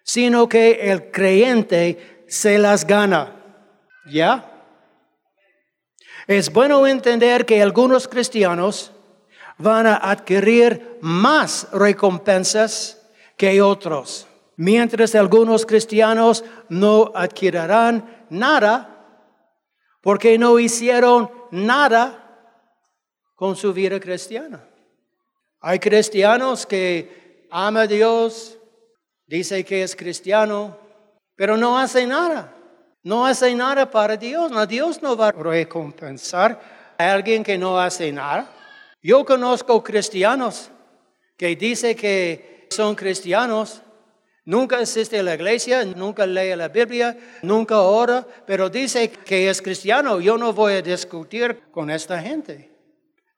sino 0.05 0.49
que 0.49 0.91
el 0.93 1.11
creyente 1.11 2.25
se 2.29 2.59
las 2.59 2.87
gana. 2.87 3.38
¿Ya? 4.11 4.51
Es 6.27 6.53
bueno 6.53 6.87
entender 6.87 7.47
que 7.47 7.63
algunos 7.63 8.07
cristianos 8.09 8.93
van 9.57 9.87
a 9.87 9.97
adquirir 9.97 10.99
más 11.01 11.69
recompensas 11.73 13.01
que 13.37 13.63
otros 13.63 14.29
mientras 14.59 15.15
algunos 15.15 15.65
cristianos 15.65 16.45
no 16.69 17.13
adquirirán 17.15 18.27
nada 18.29 19.07
porque 20.03 20.37
no 20.37 20.59
hicieron 20.59 21.31
nada 21.53 22.25
con 23.37 23.55
su 23.55 23.73
vida 23.73 24.01
cristiana. 24.01 24.69
Hay 25.61 25.79
cristianos 25.79 26.67
que 26.67 27.47
ama 27.51 27.83
a 27.83 27.87
Dios, 27.87 28.59
dice 29.27 29.65
que 29.65 29.85
es 29.85 29.95
cristiano, 29.95 30.77
pero 31.37 31.57
no 31.57 31.79
hace 31.79 32.05
nada. 32.07 32.53
No 33.03 33.27
hace 33.27 33.55
nada 33.55 33.91
para 33.91 34.17
Dios. 34.17 34.51
Dios 34.69 35.03
no 35.03 35.17
va 35.17 35.29
a 35.29 35.33
recompensar 35.33 36.61
a 36.99 37.13
alguien 37.13 37.43
que 37.43 37.57
no 37.57 37.79
hace 37.79 38.13
nada. 38.13 38.51
Yo 39.03 39.25
conozco 39.25 39.83
cristianos 39.83 40.71
que 41.37 41.55
dicen 41.55 41.97
que 41.97 42.67
son 42.71 42.95
cristianos, 42.97 43.81
nunca 44.45 44.79
asiste 44.79 45.21
a 45.21 45.23
la 45.23 45.35
iglesia, 45.35 45.85
nunca 45.85 46.27
lee 46.27 46.57
la 46.57 46.69
Biblia, 46.69 47.17
nunca 47.43 47.81
ora, 47.81 48.27
pero 48.45 48.69
dice 48.69 49.09
que 49.09 49.49
es 49.49 49.63
cristiano. 49.63 50.21
Yo 50.21 50.37
no 50.37 50.53
voy 50.53 50.75
a 50.75 50.83
discutir 50.83 51.63
con 51.71 51.91
esta 51.91 52.21
gente. 52.21 52.71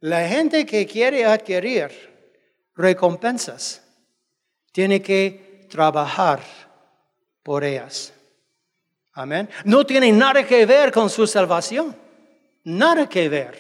La 0.01 0.27
gente 0.27 0.65
que 0.65 0.87
quiere 0.87 1.27
adquirir 1.27 1.91
recompensas 2.75 3.83
tiene 4.73 5.03
que 5.03 5.67
trabajar 5.69 6.41
por 7.43 7.65
ellas. 7.65 8.15
Amén. 9.13 9.49
No 9.65 9.85
tiene 9.85 10.13
nada 10.13 10.47
que 10.47 10.65
ver 10.67 10.93
con 10.93 11.11
su 11.11 11.27
salvación. 11.27 11.97
Nada 12.65 13.09
que 13.09 13.29
ver. 13.29 13.59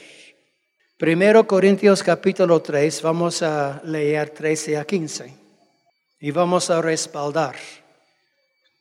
Primero 0.96 1.46
Corintios 1.46 2.02
capítulo 2.02 2.60
3, 2.60 3.00
vamos 3.02 3.42
a 3.42 3.80
leer 3.84 4.30
13 4.30 4.76
a 4.76 4.84
15 4.84 5.34
y 6.20 6.30
vamos 6.30 6.68
a 6.68 6.82
respaldar 6.82 7.56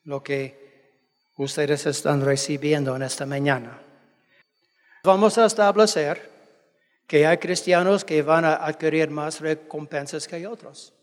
lo 0.04 0.22
que 0.22 1.32
ustedes 1.38 1.86
están 1.86 2.24
recibiendo 2.24 2.96
en 2.96 3.04
esta 3.04 3.26
mañana. 3.26 3.80
Vamos 5.04 5.38
a 5.38 5.46
establecer 5.46 6.30
que 7.08 7.26
hay 7.26 7.38
cristianos 7.38 8.04
que 8.04 8.22
van 8.22 8.44
a 8.44 8.56
adquirir 8.56 9.10
más 9.10 9.40
recompensas 9.40 10.28
que 10.28 10.46
otros. 10.46 10.94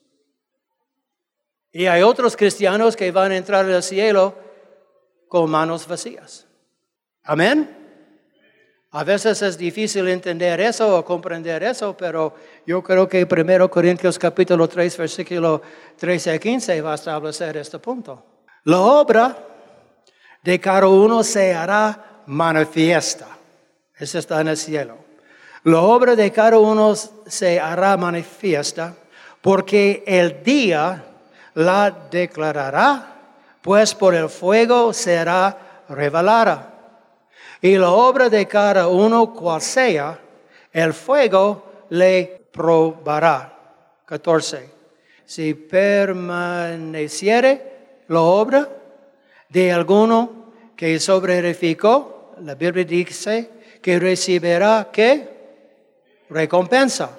Y 1.72 1.86
hay 1.86 2.02
otros 2.02 2.36
cristianos 2.36 2.94
que 2.94 3.10
van 3.10 3.32
a 3.32 3.36
entrar 3.38 3.64
al 3.64 3.82
cielo 3.82 4.45
con 5.28 5.50
manos 5.50 5.86
vacías. 5.86 6.46
Amén. 7.24 7.84
A 8.92 9.04
veces 9.04 9.42
es 9.42 9.58
difícil 9.58 10.08
entender 10.08 10.60
eso 10.60 10.96
o 10.96 11.04
comprender 11.04 11.62
eso, 11.62 11.96
pero 11.96 12.34
yo 12.66 12.82
creo 12.82 13.08
que 13.08 13.26
1 13.30 13.70
Corintios 13.70 14.18
capítulo 14.18 14.68
3, 14.68 14.96
versículo 14.96 15.60
13 15.98 16.30
a 16.30 16.38
15 16.38 16.80
va 16.80 16.92
a 16.92 16.94
establecer 16.94 17.56
este 17.56 17.78
punto. 17.78 18.24
La 18.64 18.80
obra 18.80 19.36
de 20.42 20.60
cada 20.60 20.88
uno 20.88 21.22
se 21.22 21.52
hará 21.52 22.22
manifiesta. 22.26 23.26
Eso 23.98 24.18
está 24.18 24.40
en 24.40 24.48
el 24.48 24.56
cielo. 24.56 24.96
La 25.64 25.80
obra 25.80 26.14
de 26.14 26.30
cada 26.30 26.58
uno 26.58 26.94
se 26.94 27.58
hará 27.58 27.96
manifiesta 27.96 28.94
porque 29.42 30.04
el 30.06 30.42
día 30.42 31.04
la 31.54 31.90
declarará, 32.10 33.15
pues 33.66 33.94
por 33.96 34.14
el 34.14 34.28
fuego 34.28 34.92
será 34.92 35.82
revelada 35.88 37.02
y 37.60 37.76
la 37.76 37.90
obra 37.90 38.28
de 38.28 38.46
cada 38.46 38.86
uno 38.86 39.34
cual 39.34 39.60
sea, 39.60 40.20
el 40.72 40.94
fuego 40.94 41.64
le 41.88 42.42
probará. 42.52 43.52
14. 44.06 44.70
Si 45.24 45.54
permaneciere 45.54 48.04
la 48.06 48.20
obra 48.20 48.68
de 49.48 49.72
alguno 49.72 50.52
que 50.76 51.00
sobreedificó, 51.00 52.36
la 52.42 52.54
Biblia 52.54 52.84
dice 52.84 53.50
que 53.82 53.98
recibirá 53.98 54.90
qué? 54.92 55.28
Recompensa. 56.30 57.18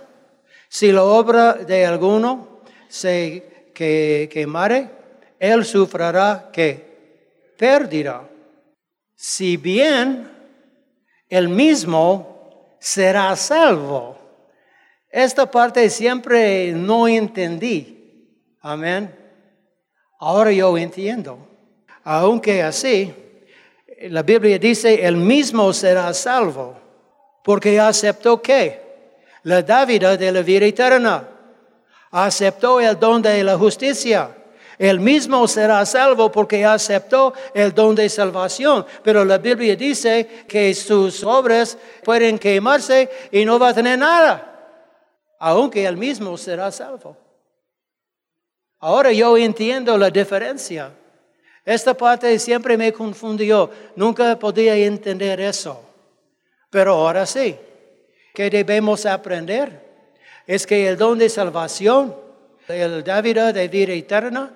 Si 0.70 0.94
la 0.94 1.04
obra 1.04 1.56
de 1.56 1.86
alguno 1.86 2.62
se 2.88 3.72
que, 3.74 4.30
quemare, 4.32 4.96
él 5.40 5.66
sufrirá 5.66 6.50
qué? 6.52 7.54
Pérdida. 7.58 8.28
Si 9.16 9.58
bien 9.58 10.30
el 11.30 11.50
mismo 11.50 12.78
será 12.80 13.36
salvo. 13.36 14.18
Esta 15.10 15.50
parte 15.50 15.90
siempre 15.90 16.72
no 16.72 17.08
entendí. 17.08 18.28
Amén. 18.62 19.14
Ahora 20.20 20.52
yo 20.52 20.78
entiendo. 20.78 21.40
Aunque 22.04 22.62
así, 22.64 23.14
la 24.04 24.24
Biblia 24.24 24.60
dice, 24.60 25.06
el 25.06 25.18
mismo 25.18 25.74
será 25.74 26.14
salvo. 26.14 26.78
Porque 27.44 27.80
aceptó 27.80 28.42
qué? 28.42 28.82
La 29.44 29.62
dávida 29.62 30.18
de 30.18 30.32
la 30.32 30.42
vida 30.42 30.66
eterna. 30.66 31.28
Aceptó 32.12 32.80
el 32.80 33.00
don 33.00 33.22
de 33.22 33.44
la 33.44 33.58
justicia. 33.58 34.37
El 34.80 35.00
mismo 35.00 35.48
será 35.48 35.84
salvo 35.86 36.32
porque 36.32 36.64
aceptó 36.64 37.34
el 37.54 37.74
don 37.74 37.96
de 37.96 38.10
salvación. 38.10 38.86
Pero 39.04 39.26
la 39.26 39.40
Biblia 39.40 39.76
dice 39.76 40.46
que 40.48 40.74
sus 40.76 41.24
obras 41.24 41.78
pueden 42.04 42.38
quemarse 42.38 43.10
y 43.32 43.44
no 43.44 43.58
va 43.58 43.70
a 43.70 43.74
tener 43.74 43.98
nada. 43.98 44.54
Aunque 45.40 45.86
el 45.86 45.98
mismo 45.98 46.38
será 46.38 46.72
salvo. 46.72 47.18
Ahora 48.80 49.12
yo 49.12 49.36
entiendo 49.38 49.98
la 49.98 50.12
diferencia. 50.12 50.92
Esta 51.66 51.96
parte 51.96 52.38
siempre 52.38 52.78
me 52.78 52.94
confundió. 52.94 53.72
Nunca 53.96 54.38
podía 54.38 54.76
entender 54.76 55.42
eso. 55.42 55.82
Pero 56.70 56.94
ahora 56.94 57.26
sí. 57.26 57.56
¿Qué 58.34 58.52
debemos 58.52 59.08
aprender? 59.08 59.88
Es 60.46 60.68
que 60.68 60.88
el 60.88 60.98
don 60.98 61.18
de 61.18 61.28
salvación, 61.28 62.16
el 62.68 63.04
David 63.04 63.40
de 63.54 63.68
vida 63.68 63.94
eterna, 63.94 64.54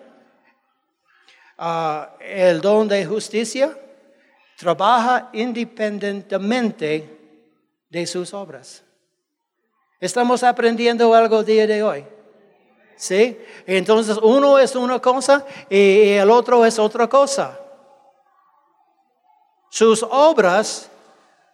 Ah, 1.64 2.16
el 2.20 2.60
don 2.60 2.88
de 2.88 3.06
justicia 3.06 3.78
trabaja 4.58 5.30
independientemente 5.32 7.08
de 7.88 8.08
sus 8.08 8.34
obras. 8.34 8.84
Estamos 10.00 10.42
aprendiendo 10.42 11.14
algo 11.14 11.44
día 11.44 11.68
de 11.68 11.84
hoy. 11.84 12.04
¿Sí? 12.96 13.40
Entonces 13.68 14.18
uno 14.24 14.58
es 14.58 14.76
una 14.76 15.00
cosa 15.00 15.46
y 15.70 16.14
el 16.14 16.32
otro 16.32 16.66
es 16.66 16.80
otra 16.80 17.08
cosa. 17.08 17.60
Sus 19.70 20.02
obras 20.02 20.90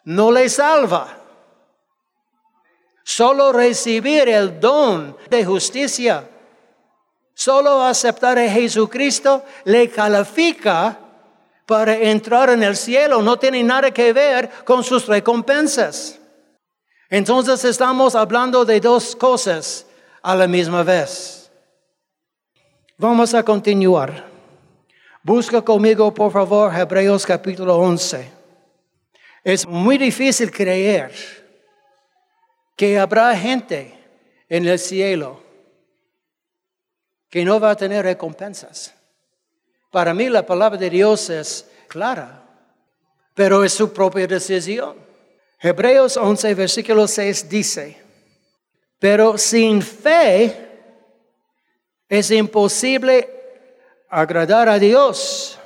no 0.05 0.31
le 0.31 0.47
salva. 0.47 1.17
Solo 3.03 3.51
recibir 3.51 4.29
el 4.29 4.57
don 4.57 5.17
de 5.29 5.43
justicia 5.43 6.29
Solo 7.37 7.83
aceptar 7.83 8.39
a 8.39 8.49
Jesucristo 8.49 9.45
le 9.63 9.91
califica 9.91 10.97
para 11.67 11.95
entrar 11.95 12.49
en 12.49 12.63
el 12.63 12.75
cielo. 12.75 13.21
No 13.21 13.37
tiene 13.37 13.61
nada 13.61 13.91
que 13.91 14.11
ver 14.11 14.49
con 14.65 14.83
sus 14.83 15.05
recompensas. 15.05 16.19
Entonces 17.11 17.63
estamos 17.63 18.15
hablando 18.15 18.65
de 18.65 18.79
dos 18.79 19.15
cosas 19.15 19.85
a 20.23 20.33
la 20.35 20.47
misma 20.47 20.81
vez. 20.81 21.51
Vamos 22.97 23.35
a 23.35 23.43
continuar. 23.43 24.25
Busca 25.21 25.61
conmigo, 25.61 26.11
por 26.11 26.31
favor, 26.31 26.73
Hebreos 26.75 27.23
capítulo 27.23 27.77
11. 27.77 28.31
Es 29.43 29.67
muy 29.67 29.99
difícil 29.99 30.49
creer 30.49 31.13
que 32.75 32.97
habrá 32.97 33.37
gente 33.37 33.93
en 34.49 34.67
el 34.67 34.79
cielo 34.79 35.46
que 37.29 37.43
no 37.43 37.59
va 37.59 37.71
a 37.71 37.75
tener 37.75 38.03
recompensas. 38.03 38.93
Para 39.91 40.13
mí 40.13 40.29
la 40.29 40.45
palabra 40.45 40.77
de 40.77 40.89
Dios 40.89 41.29
es 41.29 41.65
clara, 41.87 42.43
pero 43.33 43.63
es 43.63 43.73
su 43.73 43.91
propia 43.93 44.27
decisión. 44.27 44.95
Hebreos 45.59 46.17
11, 46.17 46.53
versículo 46.53 47.07
6 47.07 47.49
dice, 47.49 47.97
pero 48.99 49.37
sin 49.37 49.81
fe 49.81 50.67
es 52.09 52.31
imposible 52.31 53.29
agradar 54.09 54.69
a 54.69 54.79
Dios, 54.79 55.59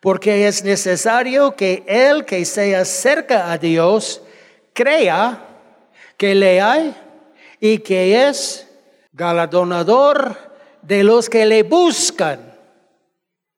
porque 0.00 0.46
es 0.46 0.62
necesario 0.62 1.56
que 1.56 1.82
el 1.86 2.24
que 2.24 2.44
se 2.44 2.76
acerca 2.76 3.50
a 3.50 3.58
Dios 3.58 4.22
crea 4.72 5.42
que 6.16 6.34
le 6.34 6.60
hay 6.60 6.94
y 7.60 7.78
que 7.78 8.28
es 8.28 8.68
galardonador 9.12 10.45
de 10.86 11.02
los 11.02 11.28
que 11.28 11.44
le 11.44 11.64
buscan. 11.64 12.54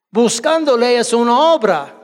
Buscándole 0.09 0.97
es 0.97 1.13
una 1.13 1.53
obra. 1.53 1.95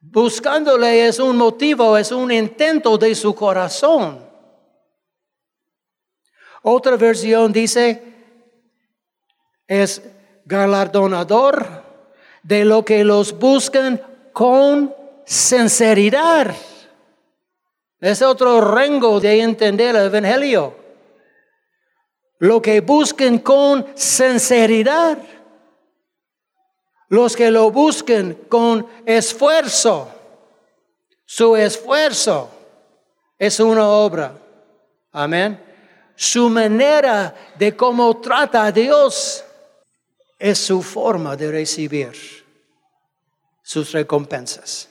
Buscándole 0.00 1.06
es 1.06 1.20
un 1.20 1.36
motivo, 1.36 1.96
es 1.96 2.10
un 2.10 2.32
intento 2.32 2.98
de 2.98 3.14
su 3.14 3.34
corazón. 3.34 4.26
Otra 6.62 6.96
versión 6.96 7.52
dice, 7.52 8.02
es 9.66 10.02
galardonador 10.44 11.84
de 12.42 12.64
lo 12.64 12.84
que 12.84 13.04
los 13.04 13.38
buscan 13.38 14.02
con 14.32 14.92
sinceridad. 15.24 16.52
Es 18.00 18.22
otro 18.22 18.60
rango 18.60 19.20
de 19.20 19.40
entender 19.40 19.94
el 19.94 20.06
Evangelio 20.06 20.87
lo 22.38 22.62
que 22.62 22.80
busquen 22.80 23.38
con 23.38 23.86
sinceridad, 23.94 25.18
los 27.08 27.34
que 27.34 27.50
lo 27.50 27.70
busquen 27.70 28.34
con 28.48 28.86
esfuerzo. 29.04 30.08
Su 31.24 31.56
esfuerzo 31.56 32.50
es 33.38 33.60
una 33.60 33.88
obra. 33.88 34.38
Amén. 35.12 35.62
Su 36.14 36.48
manera 36.48 37.34
de 37.58 37.76
cómo 37.76 38.20
trata 38.20 38.64
a 38.64 38.72
Dios 38.72 39.44
es 40.38 40.58
su 40.58 40.82
forma 40.82 41.36
de 41.36 41.50
recibir 41.50 42.12
sus 43.62 43.92
recompensas. 43.92 44.88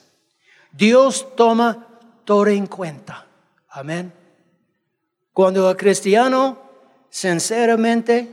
Dios 0.72 1.34
toma 1.34 1.86
todo 2.24 2.46
en 2.46 2.66
cuenta. 2.66 3.26
Amén. 3.70 4.12
Cuando 5.32 5.70
el 5.70 5.76
cristiano 5.76 6.67
sinceramente 7.10 8.28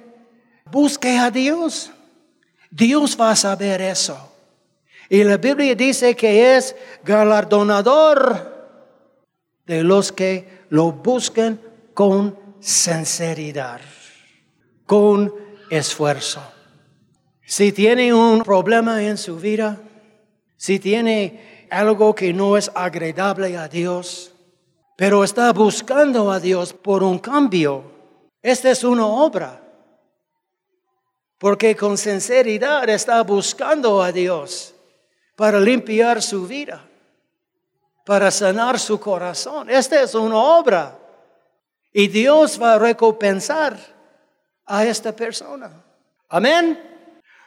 busque 0.71 1.17
a 1.17 1.31
Dios, 1.31 1.91
Dios 2.71 3.17
va 3.19 3.31
a 3.31 3.35
saber 3.35 3.81
eso. 3.81 4.31
Y 5.09 5.23
la 5.23 5.37
Biblia 5.37 5.75
dice 5.75 6.15
que 6.15 6.57
es 6.57 6.75
galardonador 7.03 8.53
de 9.65 9.83
los 9.83 10.11
que 10.11 10.65
lo 10.69 10.91
buscan 10.91 11.59
con 11.93 12.37
sinceridad, 12.59 13.81
con 14.85 15.33
esfuerzo. 15.69 16.41
Si 17.45 17.71
tiene 17.71 18.13
un 18.13 18.41
problema 18.41 19.03
en 19.03 19.17
su 19.17 19.37
vida, 19.37 19.79
si 20.57 20.79
tiene 20.79 21.67
algo 21.69 22.15
que 22.15 22.33
no 22.33 22.57
es 22.57 22.71
agradable 22.73 23.57
a 23.57 23.67
Dios, 23.67 24.33
pero 24.97 25.23
está 25.23 25.53
buscando 25.53 26.31
a 26.31 26.39
Dios 26.39 26.73
por 26.73 27.03
un 27.03 27.19
cambio, 27.19 27.94
esta 28.45 28.69
es 28.69 28.83
una 28.83 29.07
obra. 29.07 29.59
Porque 31.39 31.75
con 31.75 31.97
sinceridad 31.97 32.87
está 32.87 33.23
buscando 33.23 34.03
a 34.03 34.11
Dios 34.11 34.75
para 35.35 35.59
limpiar 35.59 36.21
su 36.21 36.45
vida, 36.45 36.87
para 38.05 38.29
sanar 38.29 38.79
su 38.79 38.99
corazón. 38.99 39.67
Esta 39.67 39.99
es 39.99 40.13
una 40.13 40.37
obra. 40.37 40.95
Y 41.91 42.07
Dios 42.07 42.61
va 42.61 42.75
a 42.75 42.79
recompensar 42.79 43.79
a 44.67 44.85
esta 44.85 45.11
persona. 45.15 45.83
Amén. 46.29 46.79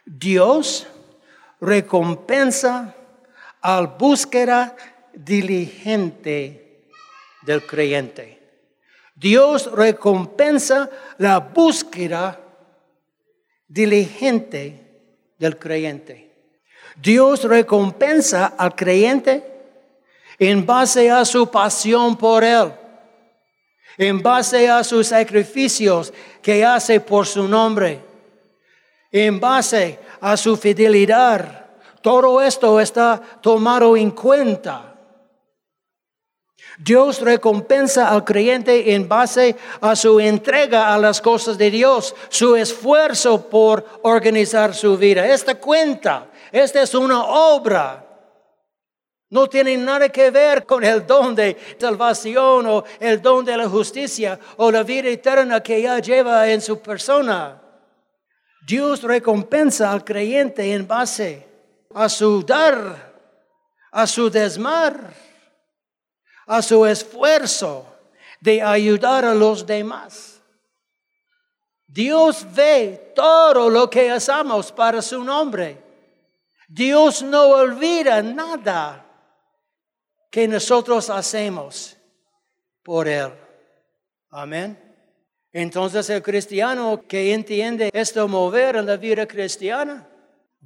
Dios 0.05 0.85
recompensa 1.61 2.93
al 3.61 3.87
búsqueda 3.87 4.75
diligente 5.15 6.89
del 7.43 7.65
creyente. 7.65 8.38
Dios 9.19 9.71
recompensa 9.73 10.89
la 11.19 11.41
búsqueda 11.41 12.39
diligente 13.67 15.35
del 15.39 15.59
creyente. 15.59 16.31
Dios 16.97 17.45
recompensa 17.45 18.55
al 18.57 18.75
creyente 18.75 19.45
en 20.39 20.65
base 20.65 21.11
a 21.11 21.25
su 21.25 21.51
pasión 21.51 22.17
por 22.17 22.45
Él 22.45 22.73
en 23.99 24.23
base 24.23 24.71
a 24.71 24.85
sus 24.85 25.09
sacrificios 25.09 26.13
que 26.41 26.65
hace 26.65 27.01
por 27.01 27.27
su 27.27 27.49
nombre, 27.49 28.01
en 29.11 29.41
base 29.41 29.99
a 30.21 30.37
su 30.37 30.57
fidelidad. 30.57 31.67
Todo 32.01 32.41
esto 32.41 32.79
está 32.79 33.21
tomado 33.43 33.97
en 33.97 34.13
cuenta. 34.13 34.88
Dios 36.79 37.21
recompensa 37.21 38.09
al 38.09 38.25
creyente 38.25 38.95
en 38.95 39.09
base 39.09 39.57
a 39.81 39.97
su 39.97 40.21
entrega 40.21 40.95
a 40.95 40.99
las 40.99 41.21
cosas 41.21 41.59
de 41.59 41.71
Dios, 41.71 42.15
su 42.29 42.57
esfuerzo 42.57 43.49
por 43.49 43.85
organizar 44.03 44.75
su 44.75 44.97
vida. 44.97 45.27
Esta 45.27 45.57
cuenta, 45.57 46.29
esta 46.53 46.83
es 46.83 46.95
una 46.95 47.25
obra 47.25 48.05
no 49.31 49.47
tiene 49.47 49.77
nada 49.77 50.09
que 50.09 50.31
ver 50.31 50.65
con 50.65 50.83
el 50.83 51.07
don 51.07 51.35
de 51.35 51.57
salvación 51.79 52.67
o 52.67 52.85
el 52.99 53.21
don 53.21 53.45
de 53.45 53.57
la 53.57 53.69
justicia 53.69 54.39
o 54.57 54.71
la 54.71 54.83
vida 54.83 55.09
eterna 55.09 55.63
que 55.63 55.83
ya 55.83 55.99
lleva 55.99 56.49
en 56.49 56.63
su 56.63 56.81
persona. 56.81 57.61
Dios 58.67 59.03
recompensa 59.03 59.93
al 59.93 60.05
creyente 60.05 60.73
en 60.73 60.87
base 60.87 61.47
a 61.95 62.09
su 62.09 62.43
dar, 62.43 63.13
a 63.93 64.07
su 64.07 64.31
desmar, 64.31 65.13
a 66.49 66.63
su 66.63 66.85
esfuerzo 66.87 67.87
de 68.41 68.63
ayudar 68.63 69.25
a 69.25 69.35
los 69.35 69.67
demás. 69.67 70.41
Dios 71.87 72.47
ve 72.55 73.13
todo 73.15 73.71
lo 73.71 73.89
que 73.89 74.11
hacemos 74.11 74.73
para 74.73 75.03
su 75.03 75.23
nombre. 75.23 75.83
Dios 76.67 77.23
no 77.23 77.49
olvida 77.49 78.23
nada 78.23 79.05
que 80.31 80.49
nosotros 80.49 81.09
hacemos 81.11 81.97
por 82.83 83.09
Él. 83.09 83.33
Amén. 84.31 84.79
Entonces 85.53 86.09
el 86.11 86.23
cristiano 86.23 87.03
que 87.09 87.33
entiende 87.33 87.91
esto 87.93 88.29
mover 88.29 88.77
en 88.77 88.87
la 88.87 88.97
vida 88.97 89.27
cristiana 89.27 90.07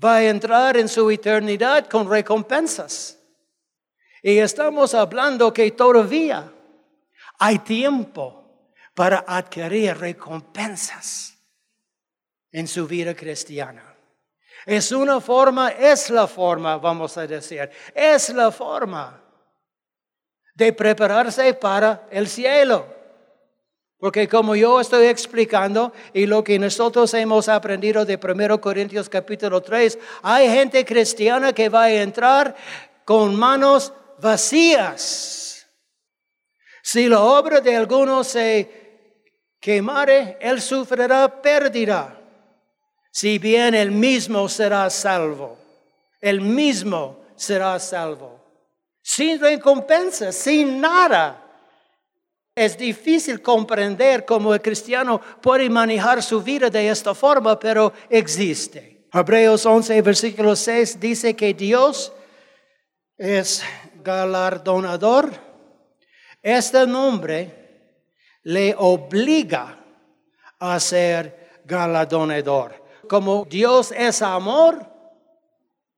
va 0.03 0.17
a 0.17 0.25
entrar 0.25 0.77
en 0.77 0.89
su 0.89 1.11
eternidad 1.11 1.87
con 1.87 2.09
recompensas. 2.11 3.22
Y 4.23 4.39
estamos 4.39 4.95
hablando 4.95 5.53
que 5.53 5.73
todavía 5.73 6.53
hay 7.39 7.59
tiempo 7.59 8.71
para 8.95 9.25
adquirir 9.27 9.99
recompensas 9.99 11.37
en 12.53 12.69
su 12.69 12.87
vida 12.87 13.15
cristiana. 13.15 13.97
Es 14.65 14.93
una 14.93 15.21
forma, 15.21 15.71
es 15.71 16.09
la 16.11 16.29
forma, 16.29 16.77
vamos 16.79 17.17
a 17.19 17.27
decir, 17.27 17.69
es 17.93 18.29
la 18.29 18.53
forma 18.53 19.21
de 20.55 20.73
prepararse 20.73 21.55
para 21.55 22.07
el 22.11 22.29
cielo. 22.29 22.87
Porque 23.99 24.29
como 24.29 24.55
yo 24.55 24.81
estoy 24.81 25.07
explicando 25.07 25.93
y 26.13 26.27
lo 26.27 26.45
que 26.45 26.59
nosotros 26.61 27.13
hemos 27.15 27.49
aprendido 27.49 28.05
de 28.05 28.21
1 28.23 28.61
Corintios 28.61 29.09
capítulo 29.09 29.61
3, 29.61 29.99
hay 30.23 30.49
gente 30.49 30.85
cristiana 30.85 31.53
que 31.53 31.69
va 31.69 31.85
a 31.85 31.93
entrar 31.93 32.55
con 33.05 33.35
manos 33.35 33.93
vacías. 34.23 35.67
Si 36.83 37.09
la 37.09 37.21
obra 37.21 37.61
de 37.61 37.77
alguno 37.77 38.25
se 38.25 39.11
quemare, 39.61 40.39
él 40.41 40.63
sufrirá 40.63 41.43
pérdida. 41.43 42.19
Si 43.11 43.39
bien 43.39 43.75
él 43.75 43.91
mismo 43.91 44.49
será 44.49 44.89
salvo, 44.89 45.59
el 46.21 46.41
mismo 46.41 47.27
será 47.37 47.79
salvo 47.79 48.43
sin 49.03 49.41
recompensa, 49.41 50.33
sin 50.33 50.81
nada. 50.81 51.39
Es 52.55 52.79
difícil 52.79 53.43
comprender 53.43 54.25
cómo 54.25 54.55
el 54.55 54.63
cristiano 54.63 55.21
puede 55.41 55.69
manejar 55.69 56.23
su 56.23 56.43
vida 56.43 56.71
de 56.71 56.89
esta 56.89 57.15
forma, 57.15 57.59
pero 57.59 57.93
existe. 58.09 59.09
Hebreos 59.13 59.67
11, 59.67 60.01
versículo 60.03 60.55
6 60.55 61.01
dice 61.01 61.35
que 61.35 61.53
Dios 61.53 62.13
es 63.17 63.63
galardonador. 64.03 65.33
Este 66.43 66.87
nombre 66.87 67.63
le 68.43 68.75
obliga 68.77 69.79
a 70.59 70.81
ser 70.81 71.63
galardonador. 71.65 72.83
Como 73.09 73.45
Dios 73.45 73.93
es 73.93 74.23
amor, 74.23 74.87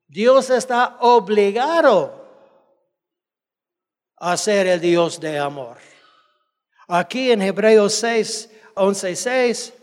Dios 0.07 0.49
está 0.49 0.97
obligado 0.99 2.25
a 4.17 4.37
ser 4.37 4.67
el 4.67 4.79
Dios 4.79 5.19
de 5.19 5.39
amor. 5.39 5.77
Aquí 6.87 7.31
en 7.31 7.41
Hebreos 7.41 7.95
6, 7.95 8.49
11, 8.75 9.15
6, 9.15 9.73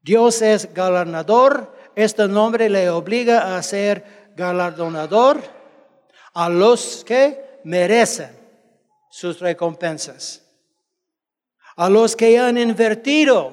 Dios 0.00 0.42
es 0.42 0.72
galardonador. 0.72 1.74
Este 1.96 2.28
nombre 2.28 2.68
le 2.68 2.88
obliga 2.90 3.56
a 3.56 3.62
ser 3.62 4.32
galardonador 4.36 5.55
a 6.36 6.48
los 6.48 7.04
que 7.04 7.60
merecen 7.64 8.30
sus 9.10 9.40
recompensas, 9.40 10.42
a 11.76 11.90
los 11.90 12.14
que 12.14 12.38
han 12.38 12.58
invertido 12.58 13.52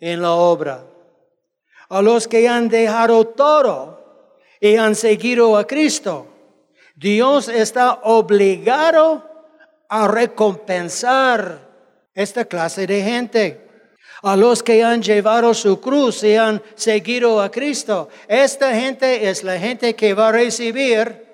en 0.00 0.22
la 0.22 0.32
obra, 0.32 0.84
a 1.88 2.02
los 2.02 2.28
que 2.28 2.48
han 2.48 2.68
dejado 2.68 3.26
todo 3.26 4.26
y 4.60 4.76
han 4.76 4.94
seguido 4.94 5.56
a 5.56 5.66
Cristo 5.66 6.28
Dios 6.98 7.48
está 7.48 8.00
obligado 8.02 9.22
a 9.88 10.08
recompensar 10.08 11.60
esta 12.12 12.44
clase 12.44 12.88
de 12.88 13.02
gente. 13.02 13.68
A 14.22 14.34
los 14.34 14.64
que 14.64 14.82
han 14.82 15.00
llevado 15.00 15.54
su 15.54 15.80
cruz 15.80 16.24
y 16.24 16.34
han 16.34 16.60
seguido 16.74 17.40
a 17.40 17.52
Cristo. 17.52 18.08
Esta 18.26 18.74
gente 18.74 19.30
es 19.30 19.44
la 19.44 19.56
gente 19.60 19.94
que 19.94 20.12
va 20.12 20.30
a 20.30 20.32
recibir 20.32 21.27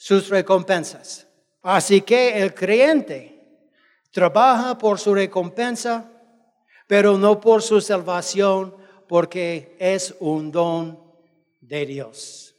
sus 0.00 0.30
recompensas. 0.30 1.28
Así 1.60 2.00
que 2.00 2.40
el 2.40 2.54
creyente 2.54 3.68
trabaja 4.10 4.78
por 4.78 4.98
su 4.98 5.14
recompensa, 5.14 6.10
pero 6.86 7.18
no 7.18 7.38
por 7.38 7.60
su 7.60 7.82
salvación, 7.82 8.74
porque 9.06 9.76
es 9.78 10.14
un 10.20 10.50
don 10.50 10.98
de 11.60 11.84
Dios. 11.84 12.56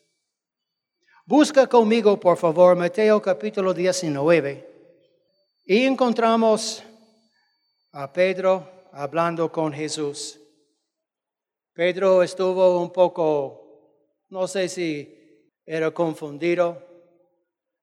Busca 1.25 1.65
conmigo, 1.65 2.19
por 2.19 2.37
favor, 2.37 2.75
Mateo 2.75 3.19
capítulo 3.19 3.73
19. 3.73 4.69
Y 5.65 5.85
encontramos 5.85 6.83
a 7.91 8.13
Pedro 8.13 8.69
hablando 8.91 9.51
con 9.51 9.73
Jesús. 9.73 10.39
Pedro 11.73 12.21
estuvo 12.21 12.79
un 12.79 12.93
poco, 12.93 14.27
no 14.29 14.47
sé 14.47 14.69
si 14.69 15.49
era 15.65 15.89
confundido, 15.89 16.90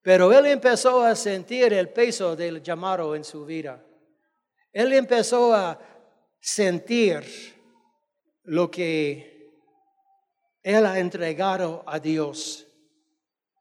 pero 0.09 0.33
él 0.33 0.47
empezó 0.47 1.03
a 1.03 1.15
sentir 1.15 1.71
el 1.75 1.91
peso 1.91 2.35
del 2.35 2.63
llamado 2.63 3.15
en 3.15 3.23
su 3.23 3.45
vida. 3.45 3.85
Él 4.73 4.95
empezó 4.95 5.53
a 5.53 5.79
sentir 6.41 7.23
lo 8.45 8.71
que 8.71 9.53
él 10.63 10.87
ha 10.87 10.99
entregado 10.99 11.85
a 11.87 12.01
Dios 12.01 12.67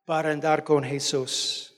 para 0.05 0.31
andar 0.31 0.63
con 0.63 0.85
Jesús. 0.85 1.75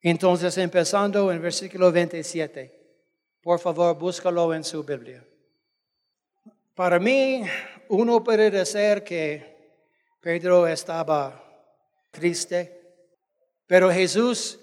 Entonces, 0.00 0.56
empezando 0.58 1.32
en 1.32 1.42
versículo 1.42 1.90
27, 1.90 3.00
por 3.42 3.58
favor, 3.58 3.98
búscalo 3.98 4.54
en 4.54 4.62
su 4.62 4.84
Biblia. 4.84 5.26
Para 6.76 7.00
mí, 7.00 7.42
uno 7.88 8.22
puede 8.22 8.48
decir 8.48 9.02
que 9.02 9.82
Pedro 10.20 10.68
estaba 10.68 11.66
triste, 12.12 12.81
pero 13.72 13.90
Jesús 13.90 14.58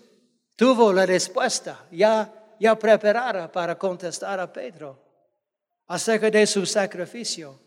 tuvo 0.55 0.93
la 0.93 1.03
respuesta 1.03 1.87
ya, 1.91 2.31
ya 2.59 2.77
preparada 2.77 3.51
para 3.51 3.75
contestar 3.75 4.39
a 4.39 4.53
Pedro 4.53 4.99
acerca 5.87 6.29
de 6.29 6.45
su 6.45 6.63
sacrificio, 6.63 7.59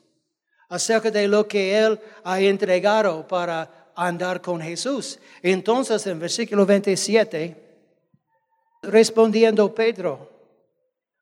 acerca 0.69 1.11
de 1.11 1.27
lo 1.27 1.49
que 1.49 1.77
él 1.77 1.99
ha 2.23 2.41
entregado 2.41 3.27
para 3.27 3.91
andar 3.97 4.41
con 4.41 4.61
Jesús. 4.61 5.19
Entonces, 5.43 6.07
en 6.07 6.21
versículo 6.21 6.65
27, 6.65 7.57
Respondiendo 8.83 9.75
Pedro, 9.75 10.31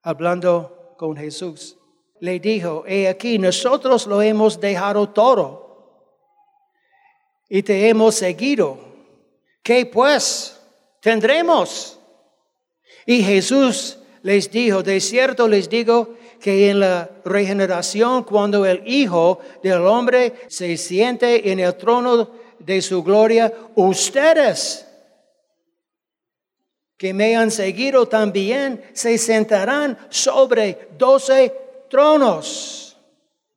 hablando 0.03 0.97
con 0.99 1.17
Jesús, 1.17 1.79
le 2.21 2.39
dijo, 2.39 2.85
he 2.87 3.09
aquí, 3.09 3.39
nosotros 3.39 4.07
lo 4.07 4.21
hemos 4.21 4.61
dejado 4.61 5.09
todo 5.09 6.13
y 7.49 7.63
te 7.63 7.89
hemos 7.89 8.17
seguido. 8.17 8.90
¿Qué 9.63 9.87
pues 9.87 10.59
tendremos? 11.01 11.99
Y 13.07 13.23
Jesús 13.23 13.99
les 14.23 14.51
dijo, 14.51 14.83
de 14.83 15.01
cierto 15.01 15.49
les 15.49 15.69
digo 15.69 16.15
que 16.41 16.71
en 16.71 16.81
la 16.81 17.11
regeneración, 17.25 18.25
cuando 18.25 18.65
el 18.65 18.83
Hijo 18.87 19.41
del 19.63 19.87
Hombre 19.87 20.35
se 20.49 20.77
siente 20.77 21.51
en 21.51 21.61
el 21.61 21.77
trono 21.77 22.31
de 22.59 22.81
su 22.81 23.03
gloria, 23.03 23.53
ustedes 23.75 24.87
que 26.97 27.15
me 27.15 27.35
han 27.35 27.51
seguido 27.51 28.07
también 28.07 28.85
se 28.93 29.17
sentarán 29.17 29.99
sobre 30.11 30.89
doce 30.99 31.55
tronos. 31.89 32.97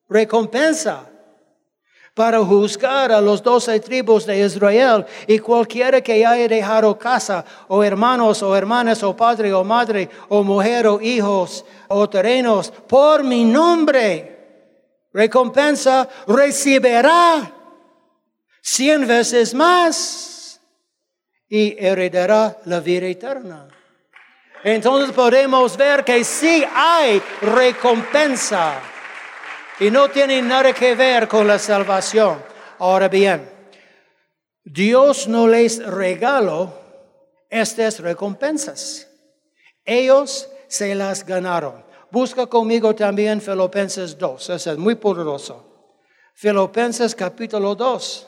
Recompensa 0.08 1.10
para 2.13 2.39
juzgar 2.43 3.12
a 3.12 3.19
los 3.19 3.41
doce 3.41 3.80
tribus 3.80 4.26
de 4.26 4.45
Israel 4.45 5.06
y 5.26 5.39
cualquiera 5.39 6.02
que 6.02 6.26
haya 6.26 6.47
dejado 6.47 6.97
casa 6.97 7.43
o 7.67 7.84
hermanos 7.84 8.43
o 8.43 8.56
hermanas 8.56 9.02
o 9.02 9.15
padre 9.15 9.52
o 9.52 9.63
madre 9.63 10.10
o 10.30 10.43
mujer 10.43 10.86
o 10.88 11.02
hijos 11.02 11.65
o 11.88 12.08
terrenos 12.08 12.71
por 12.88 13.23
mi 13.23 13.43
nombre, 13.43 14.69
recompensa 15.12 16.08
recibirá 16.28 17.52
cien 18.62 19.08
veces 19.08 19.54
más 19.56 20.62
y 21.49 21.76
heredará 21.84 22.60
la 22.65 22.80
vida 22.80 23.08
eterna. 23.08 23.67
Entonces 24.63 25.12
podemos 25.13 25.76
ver 25.76 26.06
que 26.06 26.23
sí 26.23 26.63
hay 26.73 27.21
recompensa 27.41 28.80
y 29.84 29.91
no 29.91 30.10
tiene 30.10 30.41
nada 30.41 30.72
que 30.72 30.96
ver 30.96 31.28
con 31.28 31.46
la 31.46 31.60
salvación. 31.60 32.41
Ahora 32.80 33.10
bien, 33.10 33.50
Dios 34.63 35.28
no 35.28 35.46
les 35.46 35.86
regaló 35.86 36.74
estas 37.50 38.00
recompensas. 38.00 39.10
Ellos 39.84 40.50
se 40.69 40.96
las 40.96 41.26
ganaron. 41.26 41.84
Busca 42.10 42.46
conmigo 42.46 42.96
también 42.96 43.41
Filipenses 43.41 44.17
2, 44.17 44.52
eso 44.52 44.72
es 44.72 44.78
muy 44.78 44.96
poderoso. 44.96 45.91
Filipenses 46.34 47.13
capítulo 47.13 47.76
2. 47.76 48.28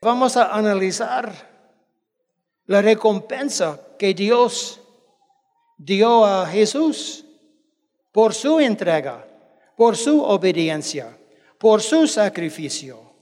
Vamos 0.00 0.38
a 0.38 0.54
analizar 0.54 1.34
la 2.64 2.80
recompensa 2.80 3.78
que 3.98 4.14
Dios 4.14 4.80
dio 5.76 6.24
a 6.24 6.46
Jesús 6.46 7.26
por 8.10 8.32
su 8.32 8.58
entrega, 8.58 9.26
por 9.76 9.96
su 9.96 10.22
obediencia, 10.22 11.16
por 11.58 11.80
su 11.80 12.06
sacrificio. 12.06 13.12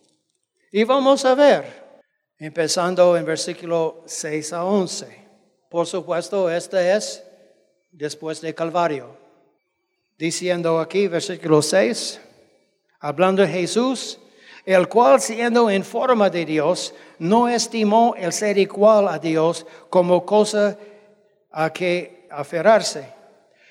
Y 0.73 0.85
vamos 0.85 1.25
a 1.25 1.35
ver, 1.35 1.65
empezando 2.39 3.17
en 3.17 3.25
versículo 3.25 4.03
6 4.07 4.53
a 4.53 4.65
11. 4.65 5.29
Por 5.69 5.87
supuesto, 5.87 6.51
este 6.51 6.95
es 6.95 7.23
después 7.91 8.41
de 8.41 8.55
Calvario. 8.55 9.17
Diciendo 10.17 10.79
aquí, 10.79 11.09
versículo 11.09 11.63
6, 11.63 12.21
hablando 13.01 13.43
de 13.43 13.49
Jesús, 13.49 14.19
el 14.65 14.89
cual 14.89 15.21
siendo 15.21 15.71
en 15.71 15.85
forma 15.85 16.31
de 16.31 16.45
Dios, 16.45 16.95
no 17.19 17.49
estimó 17.49 18.15
el 18.17 18.33
ser 18.33 18.59
igual 18.59 19.09
a 19.09 19.19
Dios 19.19 19.67
como 19.89 20.25
cosa 20.25 20.79
a 21.51 21.73
que 21.73 22.27
aferrarse, 22.31 23.13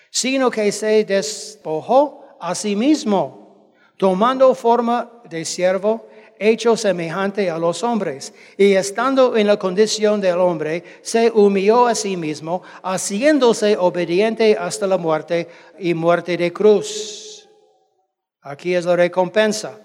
sino 0.10 0.50
que 0.50 0.72
se 0.72 1.06
despojó 1.06 2.19
a 2.40 2.56
sí 2.56 2.76
mismo, 2.76 3.74
tomando 3.98 4.54
forma 4.56 5.12
de 5.30 5.46
siervo, 5.46 6.08
hecho 6.40 6.78
semejante 6.78 7.50
a 7.50 7.58
los 7.58 7.84
hombres, 7.84 8.34
y 8.58 8.74
estando 8.74 9.36
en 9.36 9.46
la 9.46 9.58
condición 9.58 10.22
del 10.22 10.40
hombre, 10.40 10.84
se 11.02 11.30
humilló 11.30 11.86
a 11.86 11.96
sí 11.96 12.16
mismo, 12.16 12.64
haciéndose 12.82 13.76
obediente 13.78 14.58
hasta 14.58 14.88
la 14.88 14.98
muerte 14.98 15.50
y 15.78 15.94
muerte 15.94 16.38
de 16.38 16.54
cruz. 16.54 17.50
Aquí 18.42 18.74
es 18.74 18.86
la 18.86 18.96
recompensa. 18.96 19.78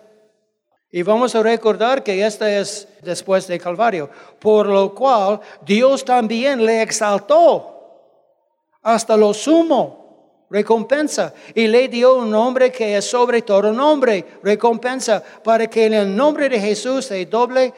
Y 0.90 1.02
vamos 1.02 1.34
a 1.34 1.42
recordar 1.42 2.04
que 2.04 2.24
esta 2.24 2.48
es 2.56 2.86
después 3.02 3.48
de 3.48 3.58
Calvario, 3.58 4.08
por 4.38 4.68
lo 4.68 4.94
cual 4.94 5.40
Dios 5.66 6.04
también 6.04 6.64
le 6.64 6.82
exaltó 6.82 7.74
hasta 8.80 9.16
lo 9.16 9.34
sumo, 9.34 10.03
recompensa, 10.50 11.34
y 11.54 11.66
le 11.66 11.88
dio 11.88 12.16
un 12.16 12.30
nombre 12.30 12.70
que 12.70 12.96
es 12.96 13.04
sobre 13.04 13.42
todo 13.42 13.72
nombre, 13.72 14.24
recompensa, 14.42 15.22
para 15.42 15.66
que 15.68 15.86
en 15.86 15.94
el 15.94 16.16
nombre 16.16 16.48
de 16.48 16.60
Jesús 16.60 17.06
se 17.06 17.26
doble 17.26 17.72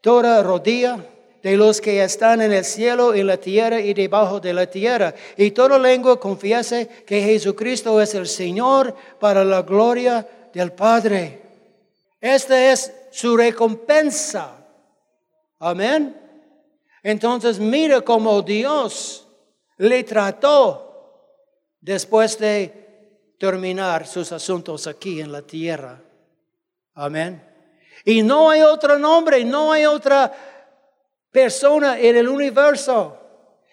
toda 0.00 0.42
rodilla 0.42 0.98
de 1.42 1.56
los 1.56 1.80
que 1.80 2.02
están 2.02 2.40
en 2.40 2.52
el 2.52 2.64
cielo, 2.64 3.14
en 3.14 3.26
la 3.26 3.36
tierra 3.36 3.80
y 3.80 3.94
debajo 3.94 4.38
de 4.38 4.54
la 4.54 4.66
tierra. 4.66 5.12
Y 5.36 5.50
toda 5.50 5.78
lengua 5.78 6.18
confiese 6.18 6.88
que 7.04 7.20
Jesucristo 7.20 8.00
es 8.00 8.14
el 8.14 8.28
Señor 8.28 8.94
para 9.18 9.44
la 9.44 9.62
gloria 9.62 10.26
del 10.52 10.72
Padre. 10.72 11.40
Esta 12.20 12.72
es 12.72 12.92
su 13.10 13.36
recompensa. 13.36 14.56
Amén. 15.58 16.16
Entonces 17.02 17.58
mira 17.58 18.00
cómo 18.00 18.40
Dios 18.42 19.26
le 19.78 20.04
trató 20.04 20.91
después 21.82 22.38
de 22.38 23.34
terminar 23.38 24.06
sus 24.06 24.32
asuntos 24.32 24.86
aquí 24.86 25.20
en 25.20 25.32
la 25.32 25.42
tierra. 25.42 26.00
Amén. 26.94 27.44
Y 28.04 28.22
no 28.22 28.48
hay 28.48 28.62
otro 28.62 28.98
nombre, 28.98 29.44
no 29.44 29.72
hay 29.72 29.84
otra 29.84 30.32
persona 31.30 31.98
en 31.98 32.16
el 32.16 32.28
universo 32.28 33.18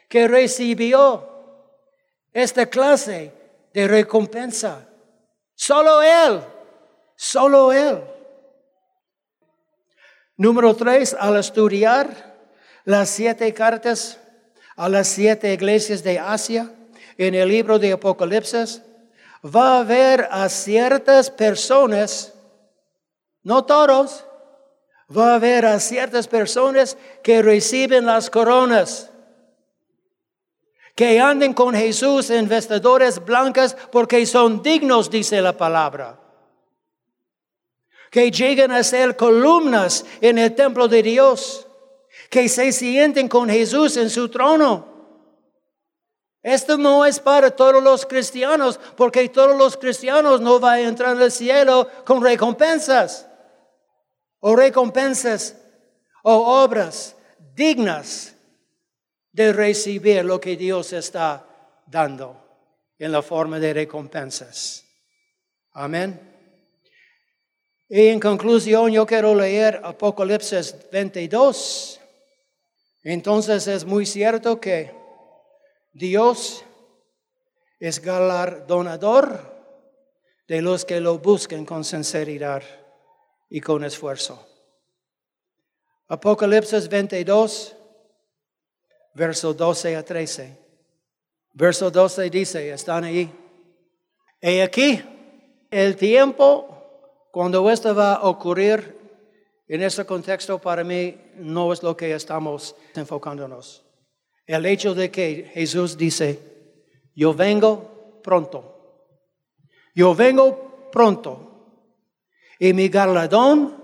que 0.07 0.27
recibió 0.27 1.27
esta 2.33 2.65
clase 2.65 3.31
de 3.73 3.87
recompensa. 3.87 4.87
Solo 5.53 6.01
Él, 6.01 6.41
solo 7.15 7.71
Él. 7.71 8.01
Número 10.35 10.75
tres, 10.75 11.15
al 11.19 11.37
estudiar 11.37 12.37
las 12.85 13.09
siete 13.09 13.53
cartas 13.53 14.19
a 14.75 14.89
las 14.89 15.09
siete 15.09 15.53
iglesias 15.53 16.01
de 16.01 16.17
Asia 16.17 16.73
en 17.19 17.36
el 17.36 17.49
libro 17.49 17.77
de 17.77 17.91
Apocalipsis, 17.91 18.82
va 19.45 19.75
a 19.75 19.79
haber 19.82 20.27
a 20.32 20.49
ciertas 20.49 21.29
personas, 21.29 22.34
no 23.43 23.63
todos, 23.65 24.25
va 25.15 25.34
a 25.34 25.36
haber 25.36 25.67
a 25.67 25.79
ciertas 25.79 26.27
personas 26.27 26.97
que 27.21 27.43
reciben 27.43 28.08
las 28.08 28.32
coronas, 28.32 29.12
que 30.95 31.19
anden 31.19 31.53
con 31.53 31.75
Jesús 31.75 32.32
en 32.32 32.49
vestidores 32.49 33.23
blancas 33.23 33.77
porque 33.91 34.25
son 34.25 34.63
dignos, 34.63 35.12
dice 35.12 35.41
la 35.41 35.55
palabra 35.55 36.19
que 38.10 38.32
lleguen 38.32 38.71
a 38.71 38.84
ser 38.84 39.15
columnas 39.15 40.05
en 40.21 40.38
el 40.38 40.55
templo 40.55 40.88
de 40.88 41.03
Dios, 41.03 41.67
que 42.29 42.49
se 42.49 42.71
sienten 42.71 43.27
con 43.27 43.49
Jesús 43.49 43.97
en 43.97 44.10
su 44.10 44.29
trono. 44.29 44.98
Esto 46.41 46.78
no 46.78 47.06
es 47.06 47.19
para 47.19 47.52
todos 47.52 47.84
los 47.84 48.06
cristianos, 48.06 48.80
porque 48.95 49.28
todos 49.30 49.58
los 49.58 49.75
cristianos 49.75 50.39
no 50.39 50.60
van 50.60 50.80
a 50.80 50.82
entrar 50.82 51.17
al 51.17 51.32
cielo 51.32 51.88
con 52.06 52.23
recompensas, 52.23 53.28
o 54.39 54.56
recompensas, 54.56 55.56
o 56.23 56.63
obras 56.63 57.15
dignas 57.54 58.36
de 59.32 59.52
recibir 59.52 60.23
lo 60.23 60.39
que 60.39 60.56
Dios 60.56 60.93
está 60.93 61.45
dando 61.86 62.38
en 62.97 63.12
la 63.12 63.21
forma 63.21 63.60
de 63.60 63.73
recompensas. 63.73 64.86
Amén. 65.73 66.19
Y 67.89 68.08
en 68.08 68.19
conclusión, 68.19 68.91
yo 68.91 69.06
quiero 69.06 69.34
leer 69.36 69.82
Apocalipsis 69.84 70.75
22. 70.91 71.99
Entonces 73.04 73.67
es 73.67 73.84
muy 73.84 74.06
cierto 74.06 74.60
que 74.60 74.98
Dios 75.91 76.63
es 77.80 78.02
galardonador 78.02 79.58
de 80.47 80.62
los 80.62 80.86
que 80.86 80.99
lo 80.99 81.19
busquen 81.19 81.65
con 81.65 81.84
sinceridad 81.84 82.63
y 83.49 83.62
con 83.62 83.84
esfuerzo. 83.84 84.45
Apocalipsis 86.08 86.89
22, 86.89 87.75
verso 89.13 89.54
12 89.54 89.95
a 89.95 90.04
13. 90.04 90.58
Verso 91.54 91.91
12 91.91 92.30
dice, 92.30 92.71
están 92.71 93.04
ahí. 93.04 93.32
He 94.41 94.62
aquí 94.63 95.02
el 95.69 95.95
tiempo 95.95 97.28
cuando 97.32 97.69
esto 97.69 97.93
va 97.93 98.15
a 98.15 98.28
ocurrir 98.28 98.97
en 99.67 99.84
este 99.84 100.04
contexto 100.04 100.60
para 100.60 100.84
mí 100.84 101.15
no 101.36 101.71
es 101.71 101.84
lo 101.84 101.95
que 101.95 102.13
estamos 102.13 102.75
enfocándonos. 102.95 103.84
El 104.49 104.65
hecho 104.65 104.95
de 104.95 105.12
que 105.12 105.51
Jesús 105.53 105.95
dice, 105.95 106.39
yo 107.15 107.35
vengo 107.35 108.19
pronto. 108.23 108.63
Yo 109.93 110.15
vengo 110.15 110.89
pronto. 110.91 111.51
Y 112.57 112.73
mi 112.73 112.89
galardón 112.89 113.75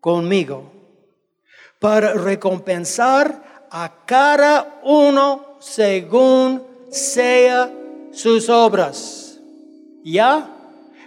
conmigo 0.00 0.72
para 1.78 2.14
recompensar 2.14 3.66
a 3.70 4.06
cada 4.06 4.80
uno 4.82 5.58
según 5.60 6.62
sea 6.88 7.70
sus 8.12 8.48
obras. 8.48 9.38
¿Ya? 10.02 10.56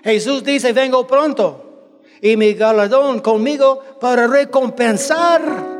Jesús 0.03 0.43
dice, 0.43 0.73
vengo 0.73 1.07
pronto 1.07 2.01
y 2.21 2.37
mi 2.37 2.53
galardón 2.53 3.19
conmigo 3.19 3.81
para 3.99 4.27
recompensar 4.27 5.74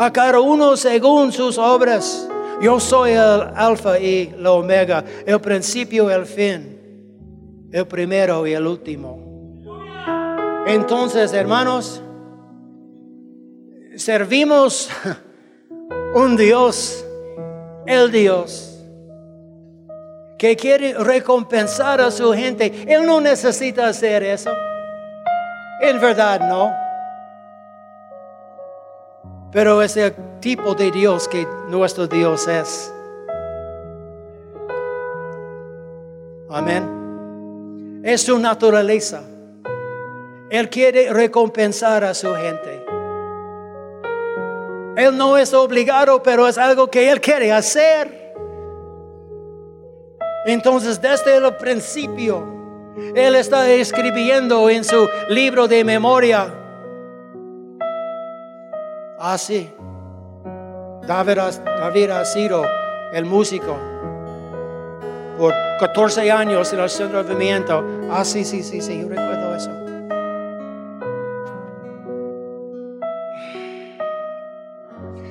a 0.00 0.10
cada 0.10 0.40
uno 0.40 0.78
según 0.78 1.30
sus 1.30 1.58
obras. 1.58 2.26
Yo 2.62 2.80
soy 2.80 3.10
el 3.10 3.42
alfa 3.54 3.98
y 3.98 4.32
la 4.38 4.52
omega, 4.52 5.04
el 5.26 5.38
principio 5.42 6.10
y 6.10 6.14
el 6.14 6.24
fin, 6.24 7.68
el 7.70 7.86
primero 7.86 8.46
y 8.46 8.54
el 8.54 8.66
último. 8.66 9.62
Entonces, 10.66 11.34
hermanos, 11.34 12.02
servimos 13.96 14.88
un 16.14 16.34
Dios, 16.34 17.04
el 17.84 18.10
Dios, 18.10 18.82
que 20.38 20.56
quiere 20.56 20.94
recompensar 20.94 22.00
a 22.00 22.10
su 22.10 22.32
gente. 22.32 22.86
Él 22.88 23.04
no 23.04 23.20
necesita 23.20 23.88
hacer 23.88 24.22
eso. 24.22 24.50
En 25.82 26.00
verdad 26.00 26.40
no. 26.40 26.89
Pero 29.52 29.82
es 29.82 29.96
el 29.96 30.14
tipo 30.40 30.74
de 30.74 30.90
Dios 30.90 31.26
que 31.26 31.46
nuestro 31.68 32.06
Dios 32.06 32.46
es. 32.46 32.92
Amén. 36.48 38.02
Es 38.04 38.22
su 38.22 38.38
naturaleza. 38.38 39.22
Él 40.50 40.68
quiere 40.68 41.12
recompensar 41.12 42.04
a 42.04 42.14
su 42.14 42.34
gente. 42.34 42.84
Él 44.96 45.16
no 45.16 45.36
es 45.36 45.54
obligado, 45.54 46.22
pero 46.22 46.46
es 46.46 46.58
algo 46.58 46.90
que 46.90 47.10
Él 47.10 47.20
quiere 47.20 47.52
hacer. 47.52 48.34
Entonces, 50.46 51.00
desde 51.00 51.36
el 51.36 51.54
principio, 51.56 52.44
Él 53.14 53.36
está 53.36 53.70
escribiendo 53.70 54.68
en 54.68 54.84
su 54.84 55.08
libro 55.28 55.68
de 55.68 55.84
memoria. 55.84 56.59
Así. 59.20 59.70
Ah, 60.46 61.02
David, 61.06 61.38
David 61.62 62.10
ha 62.10 62.24
sido 62.24 62.64
el 63.12 63.26
músico 63.26 63.76
por 65.36 65.52
14 65.78 66.30
años 66.30 66.72
en 66.72 66.80
el 66.80 66.88
centro 66.88 67.22
de 67.22 67.34
movimiento. 67.34 67.84
Ah, 68.10 68.24
sí, 68.24 68.46
sí, 68.46 68.62
sí, 68.62 68.80
yo 68.80 69.08
recuerdo 69.08 69.54
eso. 69.54 69.70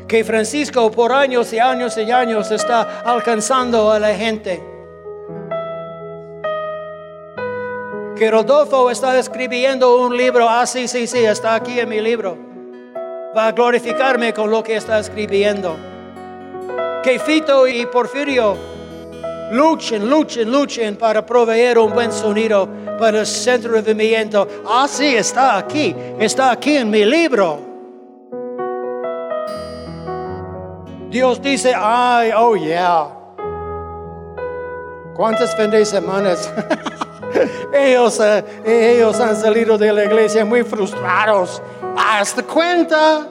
que 0.08 0.24
Francisco 0.24 0.90
por 0.90 1.12
años 1.12 1.54
y 1.54 1.60
años 1.60 1.96
y 1.96 2.12
años 2.12 2.50
está 2.50 3.02
alcanzando 3.02 3.92
a 3.92 4.00
la 4.00 4.16
gente. 4.16 4.60
Que 8.18 8.32
Rodolfo 8.32 8.90
está 8.90 9.20
escribiendo 9.20 9.98
un 9.98 10.18
libro, 10.18 10.50
ah, 10.50 10.66
sí, 10.66 10.88
sí, 10.88 11.06
sí, 11.06 11.20
está 11.20 11.54
aquí 11.54 11.80
en 11.80 11.90
mi 11.90 12.02
libro. 12.02 12.49
Va 13.36 13.48
a 13.48 13.52
glorificarme 13.52 14.34
con 14.34 14.50
lo 14.50 14.64
que 14.64 14.76
está 14.76 15.00
escribiendo. 15.00 15.76
Que 17.04 17.20
Fito 17.20 17.68
y 17.68 17.86
Porfirio 17.86 18.58
luchen, 19.52 20.10
luchen, 20.10 20.52
luchen 20.52 20.96
para 20.96 21.26
proveer 21.26 21.78
un 21.78 21.94
buen 21.94 22.12
sonido 22.12 22.68
para 22.98 23.20
el 23.20 23.26
centro 23.26 23.82
de 23.82 23.94
movimiento. 23.94 24.48
Ah, 24.68 24.88
sí, 24.88 25.16
está 25.16 25.58
aquí, 25.58 25.96
está 26.20 26.52
aquí 26.52 26.78
en 26.78 26.90
mi 26.90 27.06
libro. 27.06 27.60
Dios 31.10 31.42
dice, 31.42 31.74
ay, 31.76 32.32
oh 32.36 32.56
yeah. 32.56 33.08
¿Cuántas 35.16 35.56
fin 35.56 35.72
de 35.72 35.84
semanas? 35.84 36.52
ellos, 37.74 38.20
eh, 38.20 38.96
ellos 38.96 39.20
han 39.20 39.36
salido 39.36 39.78
de 39.78 39.94
la 39.94 40.06
iglesia 40.06 40.46
muy 40.46 40.64
frustrados. 40.64 41.62
Hasta 41.98 42.44
cuenta. 42.44 43.28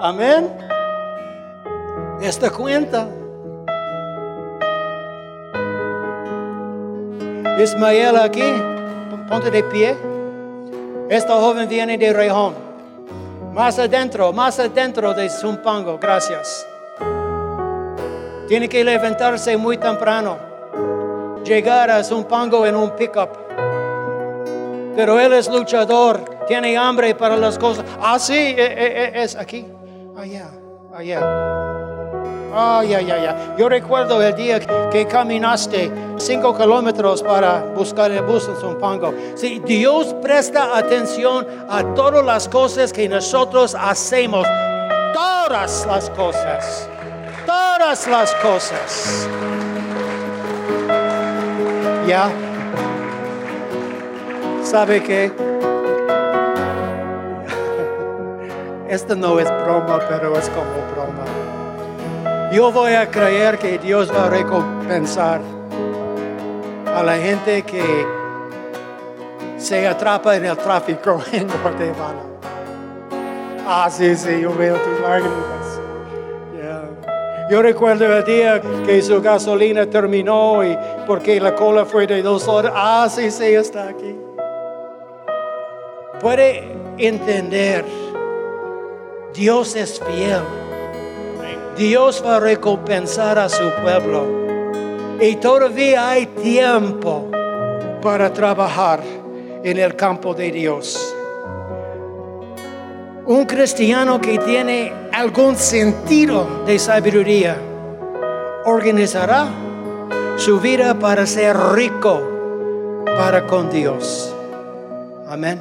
Amén. 0.00 0.50
Esta 2.20 2.50
cuenta. 2.50 3.08
Ismael 7.58 8.16
aquí, 8.16 8.54
ponte 9.28 9.50
de 9.50 9.62
pie. 9.64 9.96
Esta 11.08 11.34
joven 11.34 11.68
viene 11.68 11.98
de 11.98 12.12
Rejón. 12.12 12.54
Más 13.52 13.78
adentro, 13.78 14.32
más 14.32 14.60
adentro 14.60 15.12
de 15.14 15.28
Zumpango, 15.28 15.98
gracias. 15.98 16.66
Tiene 18.48 18.66
que 18.66 18.82
levantarse 18.82 19.58
muy 19.58 19.76
temprano, 19.76 20.38
llegar 21.44 21.90
a 21.90 22.02
Zumpango 22.02 22.64
en 22.64 22.76
un 22.76 22.96
pickup. 22.96 23.28
Pero 24.96 25.20
él 25.20 25.34
es 25.34 25.50
luchador, 25.50 26.24
tiene 26.46 26.74
hambre 26.78 27.14
para 27.14 27.36
las 27.36 27.58
cosas. 27.58 27.84
Ah, 28.00 28.18
sí, 28.18 28.32
e, 28.32 28.54
e, 28.56 29.18
e, 29.18 29.22
es 29.22 29.36
aquí, 29.36 29.66
allá, 30.16 30.48
allá. 30.94 31.20
Ay, 32.54 32.94
ay, 32.94 33.10
ay, 33.10 33.26
ay. 33.26 33.54
Yo 33.58 33.68
recuerdo 33.68 34.22
el 34.22 34.34
día 34.34 34.58
que 34.90 35.06
caminaste 35.06 35.92
cinco 36.16 36.56
kilómetros 36.56 37.22
para 37.22 37.60
buscar 37.76 38.10
el 38.10 38.22
bus 38.22 38.48
en 38.48 38.56
Zumpango. 38.56 39.12
Si 39.34 39.58
Dios 39.58 40.14
presta 40.22 40.74
atención 40.74 41.46
a 41.68 41.84
todas 41.94 42.24
las 42.24 42.48
cosas 42.48 42.94
que 42.94 43.10
nosotros 43.10 43.76
hacemos. 43.78 44.46
Todas 45.12 45.86
las 45.86 46.08
cosas. 46.10 46.88
Todas 47.78 48.06
las 48.08 48.34
cosas. 48.34 49.28
¿Ya? 52.08 52.28
¿Sabe 54.64 55.00
qué? 55.00 55.26
Esto 58.88 59.14
no 59.14 59.38
es 59.38 59.48
broma, 59.62 60.00
pero 60.08 60.36
es 60.36 60.48
como 60.48 60.72
broma. 60.92 61.22
Yo 62.52 62.72
voy 62.72 62.94
a 62.94 63.08
creer 63.08 63.58
que 63.58 63.78
Dios 63.78 64.12
va 64.12 64.24
a 64.24 64.30
recompensar 64.30 65.40
a 66.92 67.02
la 67.04 67.16
gente 67.16 67.62
que 67.62 68.04
se 69.56 69.86
atrapa 69.86 70.34
en 70.34 70.46
el 70.46 70.56
tráfico 70.56 71.22
en 71.32 71.46
Guatemala. 71.46 72.24
Ah, 73.68 73.88
sí, 73.88 74.16
sí, 74.16 74.40
yo 74.40 74.52
veo 74.52 74.74
tus 74.74 75.00
lágrimas. 75.00 75.57
Yo 77.50 77.62
recuerdo 77.62 78.04
el 78.04 78.24
día 78.24 78.60
que 78.84 79.00
su 79.00 79.22
gasolina 79.22 79.86
terminó 79.86 80.64
y 80.64 80.76
porque 81.06 81.40
la 81.40 81.54
cola 81.54 81.84
fue 81.84 82.06
de 82.06 82.22
dos 82.22 82.46
horas. 82.46 82.72
Ah, 82.74 83.08
sí, 83.10 83.30
sí, 83.30 83.44
está 83.44 83.88
aquí. 83.88 84.16
Puede 86.20 86.64
entender, 86.98 87.84
Dios 89.32 89.76
es 89.76 90.00
fiel 90.00 90.42
Dios 91.78 92.24
va 92.26 92.38
a 92.38 92.40
recompensar 92.40 93.38
a 93.38 93.48
su 93.48 93.70
pueblo. 93.80 94.26
Y 95.20 95.36
todavía 95.36 96.10
hay 96.10 96.26
tiempo 96.26 97.30
para 98.02 98.32
trabajar 98.32 99.00
en 99.62 99.78
el 99.78 99.94
campo 99.94 100.34
de 100.34 100.50
Dios. 100.50 101.14
Un 103.28 103.44
cristiano 103.44 104.22
que 104.22 104.38
tiene 104.38 104.90
algún 105.12 105.54
sentido 105.54 106.64
de 106.64 106.78
sabiduría 106.78 107.58
organizará 108.64 109.48
su 110.38 110.58
vida 110.58 110.98
para 110.98 111.26
ser 111.26 111.54
rico 111.74 112.22
para 113.04 113.46
con 113.46 113.68
Dios. 113.68 114.34
Amén. 115.28 115.60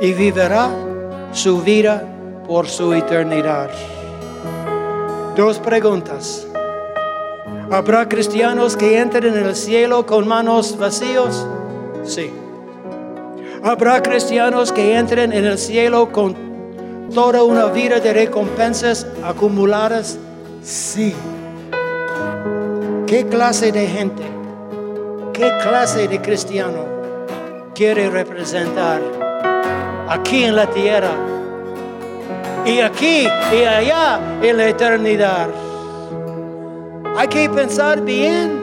Y 0.00 0.12
vivirá 0.12 0.70
su 1.32 1.60
vida 1.62 2.04
por 2.46 2.68
su 2.68 2.94
eternidad. 2.94 3.68
Dos 5.34 5.58
preguntas. 5.58 6.46
¿Habrá 7.72 8.08
cristianos 8.08 8.76
que 8.76 9.00
entren 9.00 9.36
en 9.36 9.46
el 9.46 9.56
cielo 9.56 10.06
con 10.06 10.28
manos 10.28 10.78
vacíos? 10.78 11.44
Sí. 12.04 12.30
¿Habrá 13.64 14.00
cristianos 14.00 14.70
que 14.70 14.96
entren 14.96 15.32
en 15.32 15.44
el 15.44 15.58
cielo 15.58 16.12
con 16.12 16.51
toda 17.14 17.42
una 17.42 17.66
vida 17.66 18.00
de 18.00 18.12
recompensas 18.12 19.06
acumuladas? 19.22 20.18
Sí. 20.62 21.14
¿Qué 23.06 23.26
clase 23.26 23.72
de 23.72 23.86
gente, 23.86 24.22
qué 25.34 25.52
clase 25.62 26.08
de 26.08 26.20
cristiano 26.22 26.84
quiere 27.74 28.08
representar 28.08 29.02
aquí 30.08 30.44
en 30.44 30.56
la 30.56 30.66
tierra 30.68 31.10
y 32.64 32.80
aquí 32.80 33.28
y 33.52 33.64
allá 33.64 34.18
en 34.40 34.56
la 34.56 34.68
eternidad? 34.68 35.48
Hay 37.16 37.28
que 37.28 37.50
pensar 37.50 38.00
bien. 38.00 38.62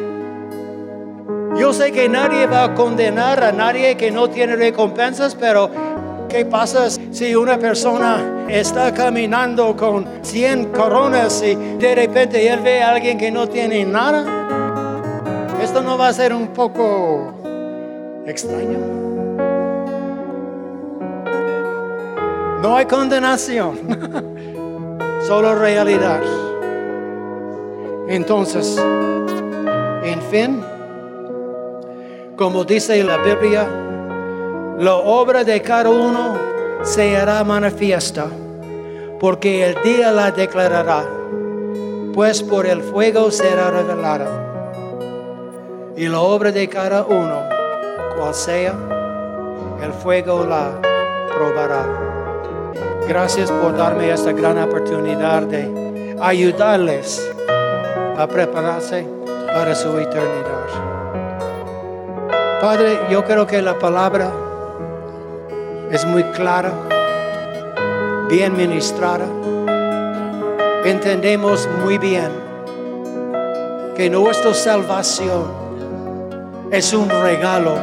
Yo 1.55 1.73
sé 1.73 1.91
que 1.91 2.09
nadie 2.09 2.47
va 2.47 2.63
a 2.63 2.73
condenar 2.73 3.43
a 3.43 3.51
nadie 3.51 3.95
que 3.97 4.09
no 4.11 4.29
tiene 4.29 4.55
recompensas, 4.55 5.35
pero 5.35 5.69
¿qué 6.29 6.45
pasa 6.45 6.87
si 6.89 7.35
una 7.35 7.57
persona 7.57 8.45
está 8.47 8.93
caminando 8.93 9.75
con 9.75 10.07
100 10.21 10.71
coronas 10.71 11.43
y 11.43 11.55
de 11.55 11.95
repente 11.95 12.47
él 12.47 12.59
ve 12.61 12.81
a 12.81 12.91
alguien 12.91 13.17
que 13.17 13.31
no 13.31 13.49
tiene 13.49 13.83
nada? 13.83 14.23
Esto 15.61 15.81
no 15.81 15.97
va 15.97 16.07
a 16.07 16.13
ser 16.13 16.33
un 16.33 16.47
poco 16.49 17.33
extraño. 18.25 18.77
No 22.61 22.75
hay 22.75 22.85
condenación, 22.85 23.77
solo 25.27 25.55
realidad. 25.55 26.21
Entonces, 28.07 28.77
en 30.03 30.21
fin, 30.23 30.61
como 32.35 32.63
dice 32.63 33.03
la 33.03 33.17
Biblia, 33.17 33.88
la 34.79 34.95
obra 34.95 35.43
de 35.43 35.61
cada 35.61 35.89
uno 35.89 36.37
se 36.83 37.17
hará 37.17 37.43
manifiesta, 37.43 38.27
porque 39.19 39.65
el 39.65 39.83
día 39.83 40.09
la 40.13 40.31
declarará, 40.31 41.03
pues 42.13 42.41
por 42.41 42.65
el 42.65 42.81
fuego 42.81 43.29
será 43.29 43.71
revelada. 43.71 44.27
Y 45.97 46.07
la 46.07 46.21
obra 46.21 46.53
de 46.53 46.69
cada 46.69 47.03
uno, 47.03 47.41
cual 48.15 48.33
sea, 48.33 48.73
el 49.83 49.91
fuego 49.91 50.45
la 50.45 50.79
probará. 51.35 51.85
Gracias 53.05 53.51
por 53.51 53.75
darme 53.75 54.09
esta 54.13 54.31
gran 54.31 54.59
oportunidad 54.59 55.41
de 55.41 56.15
ayudarles 56.21 57.29
a 58.17 58.25
prepararse 58.27 59.05
para 59.53 59.75
su 59.75 59.89
eternidad. 59.97 60.69
Padre, 62.61 62.97
yo 63.09 63.25
creo 63.25 63.45
que 63.45 63.61
la 63.61 63.77
palabra 63.77 64.31
es 65.91 66.05
muy 66.05 66.23
clara, 66.23 66.71
bien 68.29 68.55
ministrada. 68.55 69.25
Entendemos 70.85 71.67
muy 71.83 71.97
bien 71.97 72.31
que 73.95 74.09
nuestra 74.09 74.53
salvación 74.53 75.45
es 76.71 76.93
un 76.93 77.09
regalo, 77.09 77.75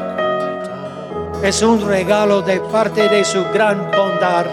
es 1.43 1.63
un 1.63 1.87
regalo 1.87 2.43
de 2.43 2.61
parte 2.61 3.09
de 3.09 3.25
su 3.25 3.45
gran 3.53 3.91
bondad, 3.91 4.47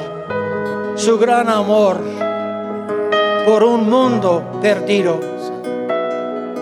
su 0.95 1.17
gran 1.17 1.49
amor 1.49 2.01
por 3.45 3.63
un 3.63 3.89
mundo 3.89 4.43
perdido 4.61 5.33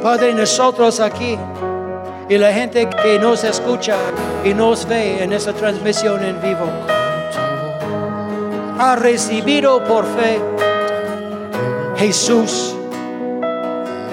Padre, 0.01 0.33
nosotros 0.33 0.99
aquí 0.99 1.37
y 2.31 2.37
la 2.37 2.53
gente 2.53 2.89
que 2.89 3.19
nos 3.19 3.43
escucha 3.43 3.97
y 4.45 4.53
nos 4.53 4.87
ve 4.87 5.21
en 5.21 5.33
esta 5.33 5.51
transmisión 5.51 6.23
en 6.23 6.41
vivo, 6.41 6.65
ha 8.79 8.95
recibido 8.95 9.83
por 9.83 10.05
fe 10.05 10.39
Jesús, 11.97 12.73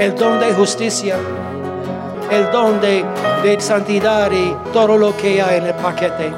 el 0.01 0.17
don 0.17 0.41
de 0.41 0.53
justicia, 0.53 1.17
el 2.29 2.51
don 2.51 2.81
de, 2.81 3.05
de 3.45 3.61
santidad 3.61 4.33
y 4.33 4.53
todo 4.73 4.99
lo 4.99 5.17
que 5.17 5.41
hay 5.41 5.59
en 5.59 5.67
el 5.67 5.75
paquete. 5.75 6.33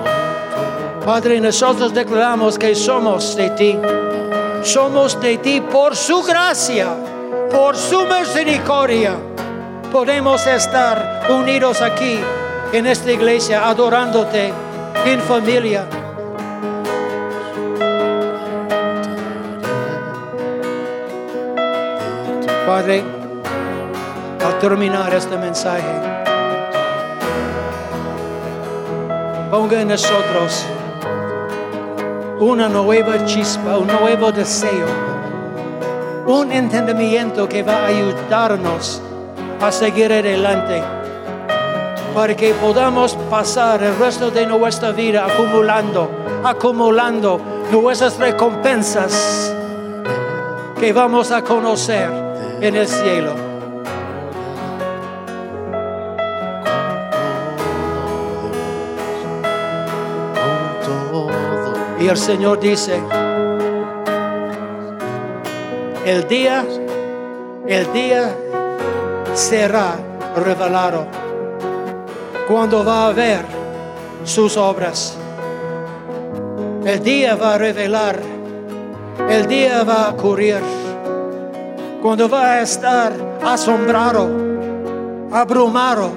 Padre, 1.02 1.40
nosotros 1.40 1.94
declaramos 1.94 2.58
que 2.58 2.74
somos 2.74 3.34
de 3.36 3.50
ti. 3.50 3.78
Somos 4.62 5.18
de 5.18 5.38
ti 5.38 5.62
por 5.62 5.96
su 5.96 6.22
gracia, 6.22 6.88
por 7.50 7.74
su 7.74 8.04
misericordia 8.04 9.29
podemos 9.90 10.46
estar 10.46 11.26
unidos 11.28 11.82
aquí 11.82 12.18
en 12.72 12.86
esta 12.86 13.10
iglesia 13.10 13.68
adorándote 13.68 14.52
en 15.04 15.20
familia. 15.20 15.84
Padre, 22.66 23.02
al 24.44 24.58
terminar 24.60 25.12
este 25.12 25.36
mensaje, 25.36 25.82
ponga 29.50 29.80
en 29.80 29.88
nosotros 29.88 30.64
una 32.38 32.68
nueva 32.68 33.24
chispa, 33.24 33.76
un 33.76 33.88
nuevo 33.88 34.30
deseo, 34.30 34.86
un 36.26 36.52
entendimiento 36.52 37.48
que 37.48 37.64
va 37.64 37.82
a 37.82 37.86
ayudarnos 37.86 39.02
a 39.60 39.70
seguir 39.70 40.12
adelante 40.12 40.82
para 42.14 42.34
que 42.34 42.54
podamos 42.54 43.14
pasar 43.28 43.82
el 43.82 43.96
resto 43.98 44.30
de 44.30 44.46
nuestra 44.46 44.90
vida 44.90 45.26
acumulando, 45.26 46.10
acumulando 46.42 47.40
nuestras 47.70 48.18
recompensas 48.18 49.54
que 50.78 50.92
vamos 50.92 51.30
a 51.30 51.42
conocer 51.42 52.10
en 52.60 52.74
el 52.74 52.88
cielo. 52.88 53.34
Y 62.00 62.08
el 62.08 62.16
Señor 62.16 62.58
dice, 62.58 62.98
el 66.06 66.26
día, 66.26 66.64
el 67.66 67.92
día 67.92 68.34
será 69.34 69.94
revelado 70.36 71.06
cuando 72.48 72.84
va 72.84 73.08
a 73.08 73.12
ver 73.12 73.44
sus 74.24 74.56
obras. 74.56 75.16
El 76.84 77.02
día 77.02 77.36
va 77.36 77.54
a 77.54 77.58
revelar, 77.58 78.18
el 79.28 79.46
día 79.46 79.84
va 79.84 80.06
a 80.06 80.10
ocurrir, 80.10 80.60
cuando 82.02 82.28
va 82.28 82.54
a 82.54 82.62
estar 82.62 83.12
asombrado, 83.42 84.28
abrumado 85.30 86.10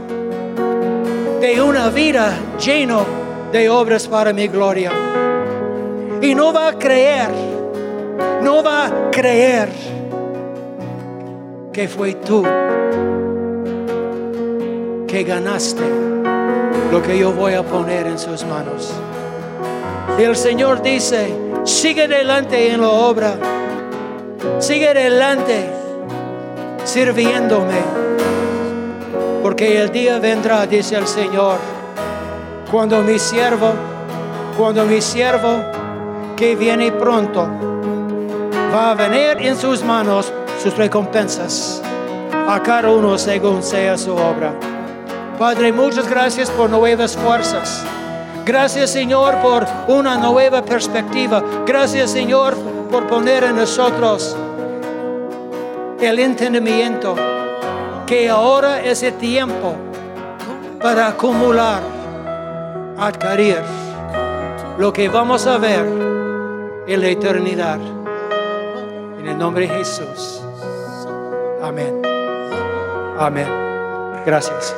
de 1.40 1.62
una 1.62 1.90
vida 1.90 2.34
lleno 2.58 3.06
de 3.52 3.70
obras 3.70 4.08
para 4.08 4.34
mi 4.34 4.48
gloria. 4.48 4.92
Y 6.22 6.34
no 6.34 6.54
va 6.54 6.70
a 6.70 6.74
creer, 6.80 7.30
no 8.42 8.64
va 8.64 8.86
a 8.88 9.12
creer 9.12 9.70
que 11.74 11.88
fue 11.88 12.14
tú 12.14 12.44
que 15.14 15.24
ganaste 15.24 15.84
lo 16.92 17.00
que 17.04 17.16
yo 17.20 17.32
voy 17.32 17.54
a 17.54 17.62
poner 17.62 18.08
en 18.08 18.18
sus 18.18 18.44
manos. 18.46 18.92
Y 20.18 20.24
el 20.24 20.36
Señor 20.36 20.82
dice, 20.82 21.32
sigue 21.66 22.06
adelante 22.06 22.72
en 22.72 22.82
la 22.82 22.90
obra, 22.90 23.36
sigue 24.58 24.90
adelante 24.90 25.70
sirviéndome, 26.84 27.80
porque 29.44 29.80
el 29.80 29.92
día 29.92 30.18
vendrá, 30.18 30.66
dice 30.66 30.96
el 30.96 31.06
Señor, 31.06 31.60
cuando 32.72 33.04
mi 33.04 33.20
siervo, 33.20 33.72
cuando 34.58 34.84
mi 34.84 35.00
siervo 35.00 35.60
que 36.36 36.56
viene 36.56 36.92
pronto, 36.92 37.48
va 38.74 38.90
a 38.90 38.96
venir 38.96 39.38
en 39.46 39.56
sus 39.56 39.84
manos 39.84 40.34
sus 40.64 40.76
recompensas 40.76 41.84
a 42.48 42.60
cada 42.64 42.90
uno 42.90 43.16
según 43.20 43.62
sea 43.62 43.96
su 43.96 44.12
obra. 44.16 44.63
Padre, 45.38 45.72
muchas 45.72 46.10
gracias 46.10 46.50
por 46.52 46.70
nuevas 46.70 47.18
fuerzas. 47.18 47.84
Gracias 48.46 48.92
Señor 48.92 49.36
por 49.42 49.66
una 49.88 50.18
nueva 50.18 50.64
perspectiva. 50.64 51.44
Gracias 51.66 52.12
Señor 52.12 52.56
por 52.92 53.08
poner 53.08 53.44
en 53.44 53.56
nosotros 53.56 54.36
el 56.00 56.20
entendimiento 56.20 57.16
que 58.06 58.30
ahora 58.30 58.82
es 58.82 59.02
el 59.04 59.14
tiempo 59.14 59.76
para 60.82 61.08
acumular, 61.08 61.82
adquirir 62.98 63.62
lo 64.78 64.92
que 64.92 65.08
vamos 65.08 65.48
a 65.48 65.58
ver 65.58 65.86
en 66.88 67.02
la 67.02 67.08
eternidad. 67.08 67.80
En 69.20 69.28
el 69.28 69.38
nombre 69.38 69.68
de 69.68 69.74
Jesús. 69.76 70.42
Amén. 71.62 72.02
Amén. 73.18 73.48
Gracias. 74.26 74.76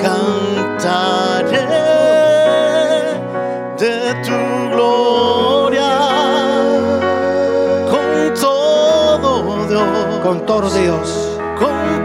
Cantaré 0.00 1.66
de 3.78 4.14
tu 4.24 4.38
gloria. 4.72 5.90
Con 7.90 8.34
todo 8.40 9.66
Dios, 9.66 10.20
Con 10.22 10.46
todo 10.46 10.70
Dios. 10.70 11.38
con 11.58 12.03